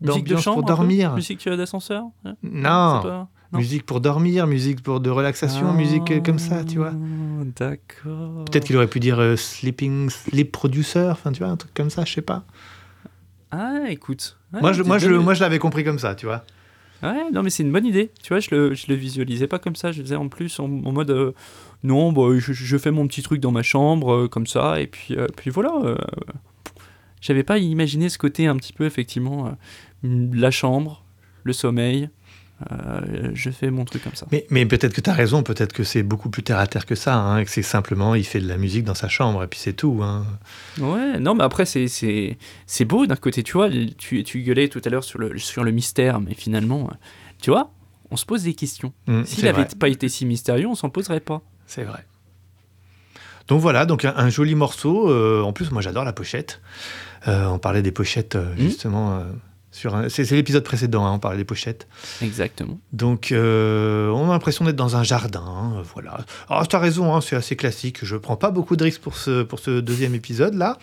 Musique 0.00 0.28
de 0.28 0.36
chambre 0.36 0.60
pour 0.60 0.68
dormir. 0.68 1.12
Musique 1.14 1.44
euh, 1.48 1.56
d'ascenseur 1.56 2.04
hein? 2.24 2.34
Non, 2.42 3.00
C'est 3.02 3.08
pas- 3.08 3.28
non. 3.52 3.58
musique 3.58 3.84
pour 3.86 4.00
dormir, 4.00 4.46
musique 4.46 4.82
pour 4.82 5.00
de 5.00 5.10
relaxation, 5.10 5.72
musique 5.74 6.10
euh, 6.10 6.20
comme 6.20 6.38
ça, 6.38 6.64
tu 6.64 6.78
vois. 6.78 6.92
Ah, 6.94 7.44
D'accord. 7.56 8.44
Peut-être 8.46 8.64
qu'il 8.64 8.76
aurait 8.76 8.86
pu 8.86 9.00
dire 9.00 9.18
euh, 9.20 9.36
sleeping, 9.36 10.08
sleep 10.10 10.50
producer, 10.52 11.08
enfin, 11.10 11.32
tu 11.32 11.40
vois, 11.42 11.48
un 11.52 11.56
truc 11.56 11.72
comme 11.74 11.90
ça, 11.90 12.04
je 12.04 12.12
sais 12.14 12.22
pas. 12.22 12.44
Ah, 13.50 13.80
écoute. 13.90 14.38
Ouais, 14.52 14.60
moi, 14.60 14.72
je, 14.72 14.82
moi, 14.82 14.98
je, 14.98 15.10
moi, 15.10 15.34
je 15.34 15.40
l'avais 15.40 15.58
compris 15.58 15.84
comme 15.84 15.98
ça, 15.98 16.14
tu 16.14 16.26
vois. 16.26 16.44
Ouais, 17.02 17.30
non, 17.32 17.42
mais 17.42 17.50
c'est 17.50 17.62
une 17.64 17.72
bonne 17.72 17.84
idée. 17.84 18.10
Tu 18.22 18.28
vois, 18.28 18.38
je 18.40 18.48
le, 18.54 18.74
je 18.74 18.86
le 18.88 18.94
visualisais 18.94 19.48
pas 19.48 19.58
comme 19.58 19.74
ça. 19.76 19.90
Je 19.92 20.00
faisais 20.02 20.16
en 20.16 20.28
plus 20.28 20.58
en, 20.60 20.64
en 20.66 20.92
mode. 20.92 21.10
euh, 21.10 21.32
non, 21.82 22.12
bah, 22.12 22.22
je, 22.38 22.52
je 22.52 22.76
fais 22.78 22.90
mon 22.92 23.06
petit 23.08 23.22
truc 23.22 23.40
dans 23.40 23.50
ma 23.50 23.62
chambre, 23.64 24.12
euh, 24.12 24.28
comme 24.28 24.46
ça, 24.46 24.80
et 24.80 24.86
puis, 24.86 25.16
euh, 25.16 25.26
puis 25.36 25.50
voilà. 25.50 25.96
J'avais 27.20 27.42
pas 27.44 27.58
imaginé 27.58 28.08
ce 28.08 28.18
côté 28.18 28.46
un 28.46 28.56
petit 28.56 28.72
peu, 28.72 28.84
effectivement, 28.84 29.56
la 30.02 30.50
chambre, 30.50 31.04
le 31.44 31.52
sommeil. 31.52 32.08
Euh, 32.70 33.30
je 33.34 33.50
fais 33.50 33.70
mon 33.70 33.84
truc 33.84 34.04
comme 34.04 34.14
ça. 34.14 34.26
Mais, 34.30 34.46
mais 34.50 34.66
peut-être 34.66 34.92
que 34.94 35.00
tu 35.00 35.10
as 35.10 35.12
raison, 35.14 35.42
peut-être 35.42 35.72
que 35.72 35.82
c'est 35.84 36.02
beaucoup 36.02 36.30
plus 36.30 36.42
terre 36.42 36.58
à 36.58 36.66
terre 36.66 36.86
que 36.86 36.94
ça, 36.94 37.16
hein, 37.16 37.44
que 37.44 37.50
c'est 37.50 37.62
simplement, 37.62 38.14
il 38.14 38.24
fait 38.24 38.40
de 38.40 38.48
la 38.48 38.56
musique 38.56 38.84
dans 38.84 38.94
sa 38.94 39.08
chambre, 39.08 39.42
et 39.42 39.46
puis 39.46 39.58
c'est 39.58 39.72
tout. 39.72 40.00
Hein. 40.02 40.24
Ouais, 40.78 41.18
non, 41.18 41.34
mais 41.34 41.44
après, 41.44 41.64
c'est, 41.66 41.88
c'est, 41.88 42.38
c'est 42.66 42.84
beau 42.84 43.06
d'un 43.06 43.16
côté, 43.16 43.42
tu 43.42 43.52
vois. 43.54 43.68
Tu, 43.98 44.22
tu 44.24 44.42
gueulais 44.42 44.68
tout 44.68 44.80
à 44.84 44.88
l'heure 44.88 45.04
sur 45.04 45.18
le, 45.18 45.38
sur 45.38 45.64
le 45.64 45.70
mystère, 45.70 46.20
mais 46.20 46.34
finalement, 46.34 46.88
euh, 46.90 46.94
tu 47.40 47.50
vois, 47.50 47.70
on 48.10 48.16
se 48.16 48.26
pose 48.26 48.42
des 48.44 48.54
questions. 48.54 48.92
Mm, 49.06 49.24
S'il 49.24 49.44
n'avait 49.44 49.64
pas 49.78 49.88
été 49.88 50.08
si 50.08 50.26
mystérieux, 50.26 50.66
on 50.68 50.74
s'en 50.74 50.90
poserait 50.90 51.20
pas. 51.20 51.42
C'est 51.66 51.84
vrai. 51.84 52.04
Donc 53.48 53.60
voilà, 53.60 53.86
donc 53.86 54.04
un, 54.04 54.14
un 54.16 54.28
joli 54.28 54.54
morceau. 54.54 55.10
euh, 55.10 55.42
en 55.42 55.52
plus, 55.52 55.70
moi 55.72 55.82
j'adore 55.82 56.04
la 56.04 56.12
pochette. 56.12 56.60
Euh, 57.26 57.46
on 57.46 57.58
parlait 57.58 57.82
des 57.82 57.92
pochettes 57.92 58.36
euh, 58.36 58.54
justement 58.56 59.22
c'est, 59.72 60.30
l'épisode 60.32 60.62
précédent. 60.64 61.04
hein, 61.06 61.12
on 61.14 61.18
parlait 61.18 61.38
des 61.38 61.44
pochettes. 61.44 61.88
Exactement. 62.20 62.78
Donc 62.92 63.32
euh, 63.32 64.10
on 64.10 64.28
a 64.28 64.32
l'impression 64.32 64.64
d'être 64.64 64.76
dans 64.76 64.96
un 64.96 65.02
jardin. 65.02 65.74
euh, 65.78 65.82
voilà. 65.94 66.18
Alors 66.48 66.68
tu 66.68 66.76
as 66.76 66.78
raison, 66.78 67.14
hein, 67.14 67.20
c'est 67.20 67.36
assez 67.36 67.56
classique. 67.56 68.00
Je 68.04 68.16
prends 68.16 68.36
pas 68.36 68.50
beaucoup 68.50 68.76
de 68.76 68.84
risques 68.84 69.00
pour 69.00 69.16
ce 69.16 69.42
pour 69.42 69.58
ce 69.58 69.80
deuxième 69.80 70.14
épisode 70.14 70.54
là, 70.54 70.78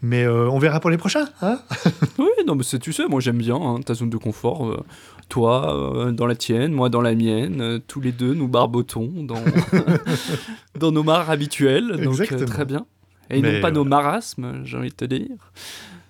mais 0.00 0.22
euh, 0.24 0.48
on 0.48 0.58
verra 0.58 0.78
pour 0.80 0.90
les 0.90 0.96
prochains. 0.98 1.28
Hein 1.42 1.60
Oui, 2.18 2.28
non, 2.46 2.54
mais 2.54 2.62
c'est- 2.62 2.78
tu 2.78 2.92
sais, 2.92 3.06
moi 3.08 3.20
j'aime 3.20 3.38
bien 3.38 3.58
ta 3.84 3.94
zone 3.94 4.10
de 4.10 4.16
confort. 4.16 4.66
euh, 4.68 4.84
toi 5.28 6.10
dans 6.12 6.26
la 6.26 6.34
tienne, 6.34 6.72
moi 6.72 6.88
dans 6.88 7.00
la 7.02 7.14
mienne. 7.14 7.80
tous 7.86 8.00
les 8.00 8.10
deux, 8.12 8.34
nous 8.34 8.48
barbotons 8.48 9.12
dans, 9.22 9.42
dans 10.78 10.92
nos 10.92 11.02
mares 11.02 11.30
habituelles. 11.30 11.88
Donc 12.02 12.14
Exactement. 12.20 12.46
très 12.46 12.64
bien. 12.64 12.86
Et 13.30 13.40
Mais 13.40 13.52
non 13.54 13.60
pas 13.60 13.70
nos 13.70 13.84
marasmes, 13.84 14.62
j'ai 14.64 14.76
envie 14.76 14.88
de 14.90 14.94
te 14.94 15.04
dire. 15.04 15.28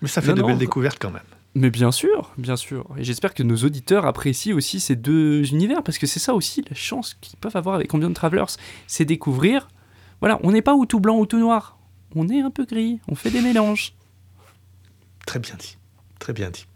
mais 0.00 0.08
ça 0.08 0.22
fait 0.22 0.28
Non, 0.28 0.34
de 0.36 0.40
non, 0.40 0.46
belles 0.48 0.58
découvertes 0.58 0.96
quand 0.98 1.10
même. 1.10 1.20
Mais 1.54 1.70
bien 1.70 1.90
sûr, 1.90 2.32
bien 2.38 2.56
sûr. 2.56 2.86
Et 2.96 3.02
j'espère 3.02 3.34
que 3.34 3.42
nos 3.42 3.56
auditeurs 3.56 4.06
apprécient 4.06 4.56
aussi 4.56 4.78
ces 4.78 4.94
deux 4.94 5.44
univers, 5.48 5.82
parce 5.82 5.98
que 5.98 6.06
c'est 6.06 6.20
ça 6.20 6.34
aussi 6.34 6.62
la 6.68 6.76
chance 6.76 7.16
qu'ils 7.20 7.38
peuvent 7.38 7.56
avoir 7.56 7.74
avec 7.74 7.92
Ambient 7.92 8.12
Travelers, 8.12 8.56
c'est 8.86 9.04
découvrir. 9.04 9.68
Voilà, 10.20 10.38
on 10.42 10.52
n'est 10.52 10.62
pas 10.62 10.74
ou 10.74 10.86
tout 10.86 11.00
blanc 11.00 11.18
ou 11.18 11.26
tout 11.26 11.38
noir. 11.38 11.78
On 12.14 12.28
est 12.28 12.40
un 12.40 12.50
peu 12.50 12.64
gris, 12.64 13.00
on 13.08 13.14
fait 13.14 13.30
des 13.30 13.40
mélanges. 13.40 13.94
Très 15.26 15.38
bien 15.38 15.54
dit. 15.58 15.76
Très 16.18 16.32
bien 16.32 16.50
dit. 16.50 16.66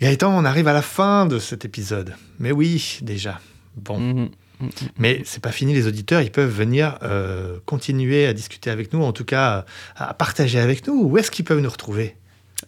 Gaëtan, 0.00 0.36
on 0.36 0.44
arrive 0.44 0.68
à 0.68 0.72
la 0.72 0.82
fin 0.82 1.26
de 1.26 1.38
cet 1.38 1.64
épisode. 1.64 2.14
Mais 2.38 2.52
oui, 2.52 2.98
déjà. 3.02 3.40
Bon. 3.76 3.98
Mhm. 3.98 4.30
Mhm. 4.60 4.70
Mais 4.98 5.22
c'est 5.24 5.42
pas 5.42 5.52
fini, 5.52 5.74
les 5.74 5.86
auditeurs, 5.86 6.22
ils 6.22 6.30
peuvent 6.30 6.50
venir 6.50 6.98
euh, 7.02 7.58
continuer 7.66 8.26
à 8.26 8.32
discuter 8.32 8.70
avec 8.70 8.92
nous, 8.92 9.02
en 9.02 9.12
tout 9.12 9.24
cas 9.24 9.66
à 9.96 10.14
partager 10.14 10.58
avec 10.58 10.86
nous. 10.86 11.02
Où 11.02 11.18
est-ce 11.18 11.30
qu'ils 11.30 11.44
peuvent 11.44 11.60
nous 11.60 11.70
retrouver? 11.70 12.16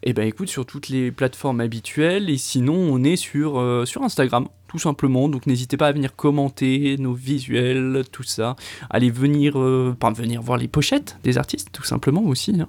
Eh 0.02 0.12
ben 0.12 0.26
écoute, 0.26 0.48
sur 0.48 0.66
toutes 0.66 0.88
les 0.88 1.10
plateformes 1.10 1.60
habituelles, 1.60 2.30
et 2.30 2.38
sinon 2.38 2.74
on 2.74 3.02
est 3.02 3.16
sur, 3.16 3.58
euh, 3.58 3.84
sur 3.84 4.02
Instagram, 4.02 4.48
tout 4.68 4.78
simplement. 4.78 5.28
Donc 5.28 5.46
n'hésitez 5.46 5.76
pas 5.76 5.88
à 5.88 5.92
venir 5.92 6.14
commenter 6.14 6.96
nos 6.98 7.14
visuels, 7.14 8.04
tout 8.12 8.22
ça. 8.22 8.56
Allez 8.90 9.10
venir, 9.10 9.58
euh, 9.58 9.96
venir 10.16 10.42
voir 10.42 10.58
les 10.58 10.68
pochettes 10.68 11.16
des 11.24 11.38
artistes, 11.38 11.68
tout 11.72 11.84
simplement 11.84 12.22
aussi. 12.22 12.60
hein. 12.60 12.68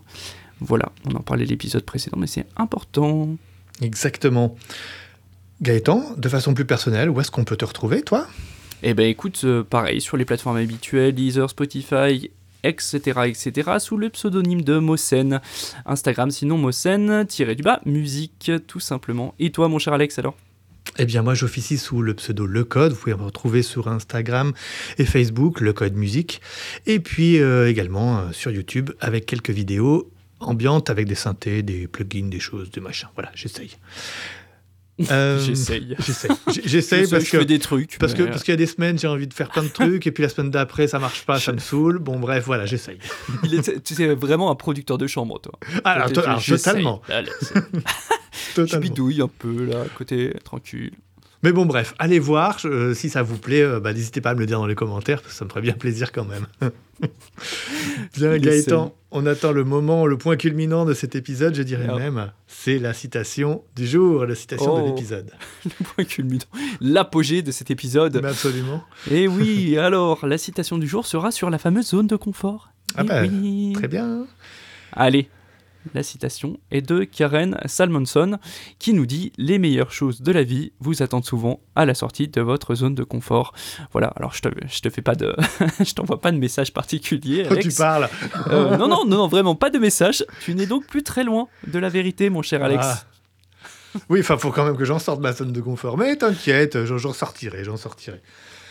Voilà, 0.59 0.91
on 1.05 1.15
en 1.15 1.19
parlait 1.21 1.45
l'épisode 1.45 1.83
précédent, 1.83 2.17
mais 2.19 2.27
c'est 2.27 2.47
important. 2.55 3.29
Exactement. 3.81 4.55
Gaëtan, 5.61 6.03
de 6.17 6.29
façon 6.29 6.53
plus 6.53 6.65
personnelle, 6.65 7.09
où 7.09 7.19
est-ce 7.19 7.29
qu'on 7.31 7.43
peut 7.43 7.57
te 7.57 7.65
retrouver, 7.65 8.01
toi? 8.01 8.27
Eh 8.83 8.93
ben 8.93 9.07
écoute, 9.07 9.41
euh, 9.43 9.63
pareil, 9.63 10.01
sur 10.01 10.17
les 10.17 10.25
plateformes 10.25 10.57
habituelles, 10.57 11.13
Deezer, 11.13 11.49
Spotify, 11.49 12.29
etc., 12.63 13.21
etc., 13.25 13.71
sous 13.79 13.97
le 13.97 14.09
pseudonyme 14.09 14.61
de 14.61 14.77
Mosen. 14.77 15.41
Instagram, 15.85 16.31
sinon 16.31 16.57
Mosen, 16.57 17.25
tiré 17.27 17.55
du 17.55 17.63
bas, 17.63 17.81
musique, 17.85 18.51
tout 18.67 18.79
simplement. 18.79 19.33
Et 19.39 19.51
toi, 19.51 19.67
mon 19.67 19.79
cher 19.79 19.93
Alex, 19.93 20.19
alors? 20.19 20.35
Eh 20.99 21.05
bien, 21.05 21.21
moi, 21.21 21.33
j'officie 21.33 21.77
sous 21.77 22.01
le 22.01 22.13
pseudo 22.13 22.45
Le 22.45 22.63
Code. 22.63 22.93
Vous 22.93 22.99
pouvez 22.99 23.15
me 23.15 23.23
retrouver 23.23 23.61
sur 23.61 23.87
Instagram 23.87 24.53
et 24.97 25.05
Facebook, 25.05 25.59
Le 25.61 25.73
Code 25.73 25.95
Musique. 25.95 26.41
Et 26.85 26.99
puis 26.99 27.39
euh, 27.39 27.69
également 27.69 28.19
euh, 28.19 28.31
sur 28.31 28.51
YouTube 28.51 28.91
avec 28.99 29.25
quelques 29.25 29.51
vidéos 29.51 30.09
ambiantes 30.39 30.89
avec 30.89 31.07
des 31.07 31.15
synthés, 31.15 31.61
des 31.63 31.87
plugins, 31.87 32.29
des 32.29 32.39
choses, 32.39 32.71
des 32.71 32.81
machins. 32.81 33.09
Voilà, 33.15 33.31
j'essaye. 33.35 33.77
Euh, 35.11 35.39
J'essaye. 35.39 35.95
J'essaye. 35.99 36.31
J'essaye 36.65 37.05
Je 37.05 37.11
parce 37.11 37.25
fais 37.25 37.37
que. 37.37 37.43
des 37.43 37.59
trucs. 37.59 37.97
Parce 37.99 38.13
que 38.15 38.23
parce 38.23 38.43
qu'il 38.43 38.51
y 38.51 38.55
a 38.55 38.57
des 38.57 38.65
semaines 38.65 38.97
j'ai 38.97 39.07
envie 39.07 39.27
de 39.27 39.33
faire 39.33 39.49
plein 39.49 39.61
de 39.63 39.67
trucs 39.69 40.07
et 40.07 40.11
puis 40.11 40.23
la 40.23 40.29
semaine 40.29 40.49
d'après 40.49 40.87
ça 40.87 40.97
marche 40.97 41.23
pas 41.25 41.39
ça 41.39 41.51
me 41.53 41.59
saoule 41.59 41.99
bon 41.99 42.19
bref 42.19 42.45
voilà 42.45 42.65
j'essaye 42.65 42.97
il 43.43 43.53
est- 43.53 43.83
tu 43.83 44.01
es 44.01 44.15
vraiment 44.15 44.49
un 44.49 44.55
producteur 44.55 44.97
de 44.97 45.05
chambre, 45.05 45.39
toi. 45.39 45.53
alors, 45.83 46.11
Tu- 46.11 46.19
alors, 46.19 46.43
totalement 46.43 47.01
Allez, 47.09 47.29
Je 47.51 48.55
totalement 48.55 48.81
bidouille 48.81 49.21
un 49.21 49.27
peu, 49.27 49.65
là, 49.65 49.83
côté, 49.95 50.33
tranquille. 50.43 50.91
Mais 51.43 51.51
bon 51.51 51.65
bref 51.65 51.93
allez 51.99 52.19
voir 52.19 52.57
euh, 52.65 52.93
si 52.93 53.09
ça 53.09 53.21
vous 53.23 53.37
plaît 53.37 53.61
euh, 53.61 53.79
bah, 53.79 53.93
n'hésitez 53.93 54.21
pas 54.21 54.31
à 54.31 54.33
me 54.35 54.39
le 54.39 54.45
dire 54.45 54.59
dans 54.59 54.65
les 54.67 54.75
commentaires 54.75 55.21
parce 55.21 55.33
que 55.33 55.37
ça 55.39 55.45
me 55.45 55.49
ferait 55.49 55.61
bien 55.61 55.73
plaisir 55.73 56.11
quand 56.11 56.25
même 56.25 56.47
bien 58.17 58.37
Gaëtan 58.37 58.93
on 59.11 59.25
attend 59.25 59.51
le 59.51 59.63
moment 59.63 60.05
le 60.05 60.17
point 60.17 60.35
culminant 60.35 60.85
de 60.85 60.93
cet 60.93 61.15
épisode 61.15 61.55
je 61.55 61.63
dirais 61.63 61.87
même 61.95 62.31
c'est 62.47 62.79
la 62.79 62.93
citation 62.93 63.63
du 63.75 63.87
jour 63.87 64.25
la 64.25 64.35
citation 64.35 64.77
de 64.77 64.81
Oh. 64.81 64.87
l'épisode 64.87 65.31
Le 65.65 65.85
point 65.85 66.03
culminant. 66.05 66.43
L'apogée 66.81 67.41
de 67.41 67.51
cet 67.51 67.71
épisode. 67.71 68.19
Mais 68.21 68.29
absolument 68.29 68.83
Et 69.11 69.27
oui, 69.27 69.77
alors, 69.87 70.25
la 70.25 70.37
citation 70.37 70.77
du 70.77 70.87
jour 70.87 71.05
sera 71.05 71.31
sur 71.31 71.49
la 71.49 71.57
fameuse 71.57 71.87
zone 71.89 72.07
de 72.07 72.15
confort. 72.15 72.69
Ah 72.95 73.01
Eh 73.03 73.07
bah, 73.07 73.21
oui. 73.23 73.73
très 73.75 73.87
bien 73.87 74.25
Allez, 74.93 75.29
la 75.93 76.03
citation 76.03 76.59
est 76.71 76.81
de 76.81 77.03
Karen 77.03 77.57
Salmonson 77.65 78.37
qui 78.79 78.93
nous 78.93 79.05
dit 79.05 79.31
Les 79.37 79.59
meilleures 79.59 79.91
choses 79.91 80.21
de 80.21 80.31
la 80.31 80.43
vie 80.43 80.71
vous 80.79 81.01
attendent 81.03 81.25
souvent 81.25 81.59
à 81.75 81.85
la 81.85 81.93
sortie 81.93 82.27
de 82.27 82.41
votre 82.41 82.75
zone 82.75 82.95
de 82.95 83.03
confort. 83.03 83.53
Voilà, 83.91 84.07
alors 84.15 84.33
je 84.33 84.41
te, 84.41 84.49
je 84.67 84.81
te 84.81 84.89
fais 84.89 85.01
pas 85.01 85.15
de. 85.15 85.35
je 85.79 85.93
t'envoie 85.93 86.19
pas 86.19 86.31
de 86.31 86.37
message 86.37 86.73
particulier. 86.73 87.43
Oh, 87.45 87.53
tu 87.53 87.59
Alex. 87.59 87.75
parles 87.75 88.09
Euh, 88.47 88.77
non, 88.77 88.87
non, 88.87 89.05
non, 89.05 89.17
non, 89.17 89.27
vraiment 89.27 89.55
pas 89.55 89.69
de 89.69 89.77
message. 89.77 90.25
Tu 90.41 90.55
n'es 90.55 90.65
donc 90.65 90.85
plus 90.85 91.03
très 91.03 91.23
loin 91.23 91.47
de 91.65 91.79
la 91.79 91.89
vérité, 91.89 92.29
mon 92.29 92.41
cher 92.41 92.63
Alex. 92.63 92.85
Ah. 92.85 93.03
Oui, 94.09 94.19
enfin, 94.21 94.37
faut 94.37 94.51
quand 94.51 94.65
même 94.65 94.77
que 94.77 94.85
j'en 94.85 94.99
sorte 94.99 95.17
de 95.19 95.23
ma 95.23 95.33
zone 95.33 95.51
de 95.51 95.61
confort. 95.61 95.97
Mais 95.97 96.15
t'inquiète, 96.15 96.85
j'en 96.85 97.13
sortirai, 97.13 97.63
j'en 97.63 97.77
sortirai. 97.77 98.21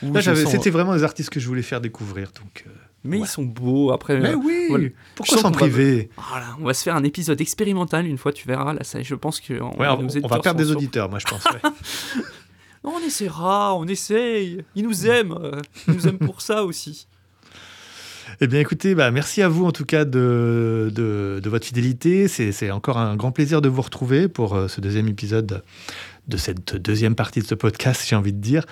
Ou 0.03 0.13
Là, 0.13 0.21
je 0.21 0.27
j'avais- 0.27 0.43
sens- 0.43 0.53
c'était 0.53 0.71
vraiment 0.71 0.93
les 0.95 1.05
artistes 1.05 1.31
que 1.31 1.41
je 1.41 1.47
voulais 1.47 1.63
faire 1.63 1.81
découvrir. 1.81 2.31
Donc, 2.39 2.65
euh, 2.67 2.71
Mais 3.05 3.17
ouais. 3.17 3.23
ils 3.25 3.27
sont 3.29 3.45
beaux. 3.45 3.93
Après, 3.93 4.19
Mais 4.19 4.33
euh, 4.33 4.35
oui, 4.37 4.67
voilà. 4.69 4.89
pourquoi 5.15 5.39
s'en 5.39 5.51
va- 5.51 5.57
priver? 5.59 6.11
Voilà, 6.31 6.47
on 6.61 6.65
va 6.65 6.75
se 6.75 6.83
faire 6.83 6.97
un 6.97 7.05
épisode 7.05 7.41
expérimental 7.41 8.07
une 8.07 8.19
fois, 8.19 8.33
tu 8.33 8.47
verras. 8.47 8.75
Là, 8.75 8.85
ça, 8.85 9.03
je 9.03 9.15
pense 9.15 9.41
que 9.41 9.55
on, 9.55 9.71
Ouais, 9.79 9.87
on, 9.89 10.27
va 10.29 10.41
perdre 10.41 10.59
des 10.59 10.71
auditeurs, 10.71 11.09
moi, 11.09 11.19
je 11.19 11.27
pense. 11.27 11.45
ouais. 11.47 11.61
Non, 12.85 12.95
on 13.03 13.05
essaiera, 13.07 13.75
on 13.75 13.85
essaye. 13.87 14.63
Ils 14.77 14.85
nous 14.85 15.07
aiment. 15.09 15.37
euh, 15.43 15.61
Ils 15.89 15.95
nous 15.95 16.07
aiment 16.07 16.19
pour 16.19 16.41
ça 16.41 16.63
aussi. 16.65 17.09
Eh 18.41 18.47
bien, 18.47 18.61
écoutez, 18.61 18.95
bah, 18.95 19.11
merci 19.11 19.43
à 19.43 19.49
vous 19.49 19.65
en 19.65 19.73
tout 19.73 19.85
cas 19.85 20.05
de, 20.05 20.91
de, 20.93 21.49
votre 21.49 21.67
fidélité. 21.67 22.29
C'est 22.29 22.53
c'est 22.53 22.71
encore 22.71 22.99
un 22.99 23.17
grand 23.17 23.33
plaisir 23.33 23.61
de 23.61 23.69
vous 23.69 23.83
retrouver 23.83 24.29
pour 24.29 24.55
euh, 24.55 24.69
ce 24.69 24.81
deuxième 24.81 25.09
épisode 25.09 25.63
de 26.29 26.37
cette 26.37 26.75
deuxième 26.77 27.15
partie 27.15 27.41
de 27.41 27.47
ce 27.47 27.55
podcast, 27.55 28.05
j'ai 28.07 28.17
envie 28.17 28.33
de 28.33 28.41
dire. 28.41 28.65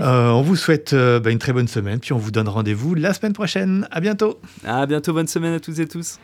Euh, 0.00 0.28
on 0.30 0.42
vous 0.42 0.56
souhaite 0.56 0.92
euh, 0.92 1.20
bah, 1.20 1.30
une 1.30 1.38
très 1.38 1.52
bonne 1.52 1.68
semaine, 1.68 2.00
puis 2.00 2.12
on 2.12 2.18
vous 2.18 2.30
donne 2.30 2.48
rendez-vous 2.48 2.94
la 2.94 3.14
semaine 3.14 3.32
prochaine. 3.32 3.86
À 3.90 4.00
bientôt. 4.00 4.40
À 4.64 4.86
bientôt, 4.86 5.12
bonne 5.12 5.28
semaine 5.28 5.54
à 5.54 5.60
toutes 5.60 5.78
et 5.78 5.86
tous. 5.86 6.18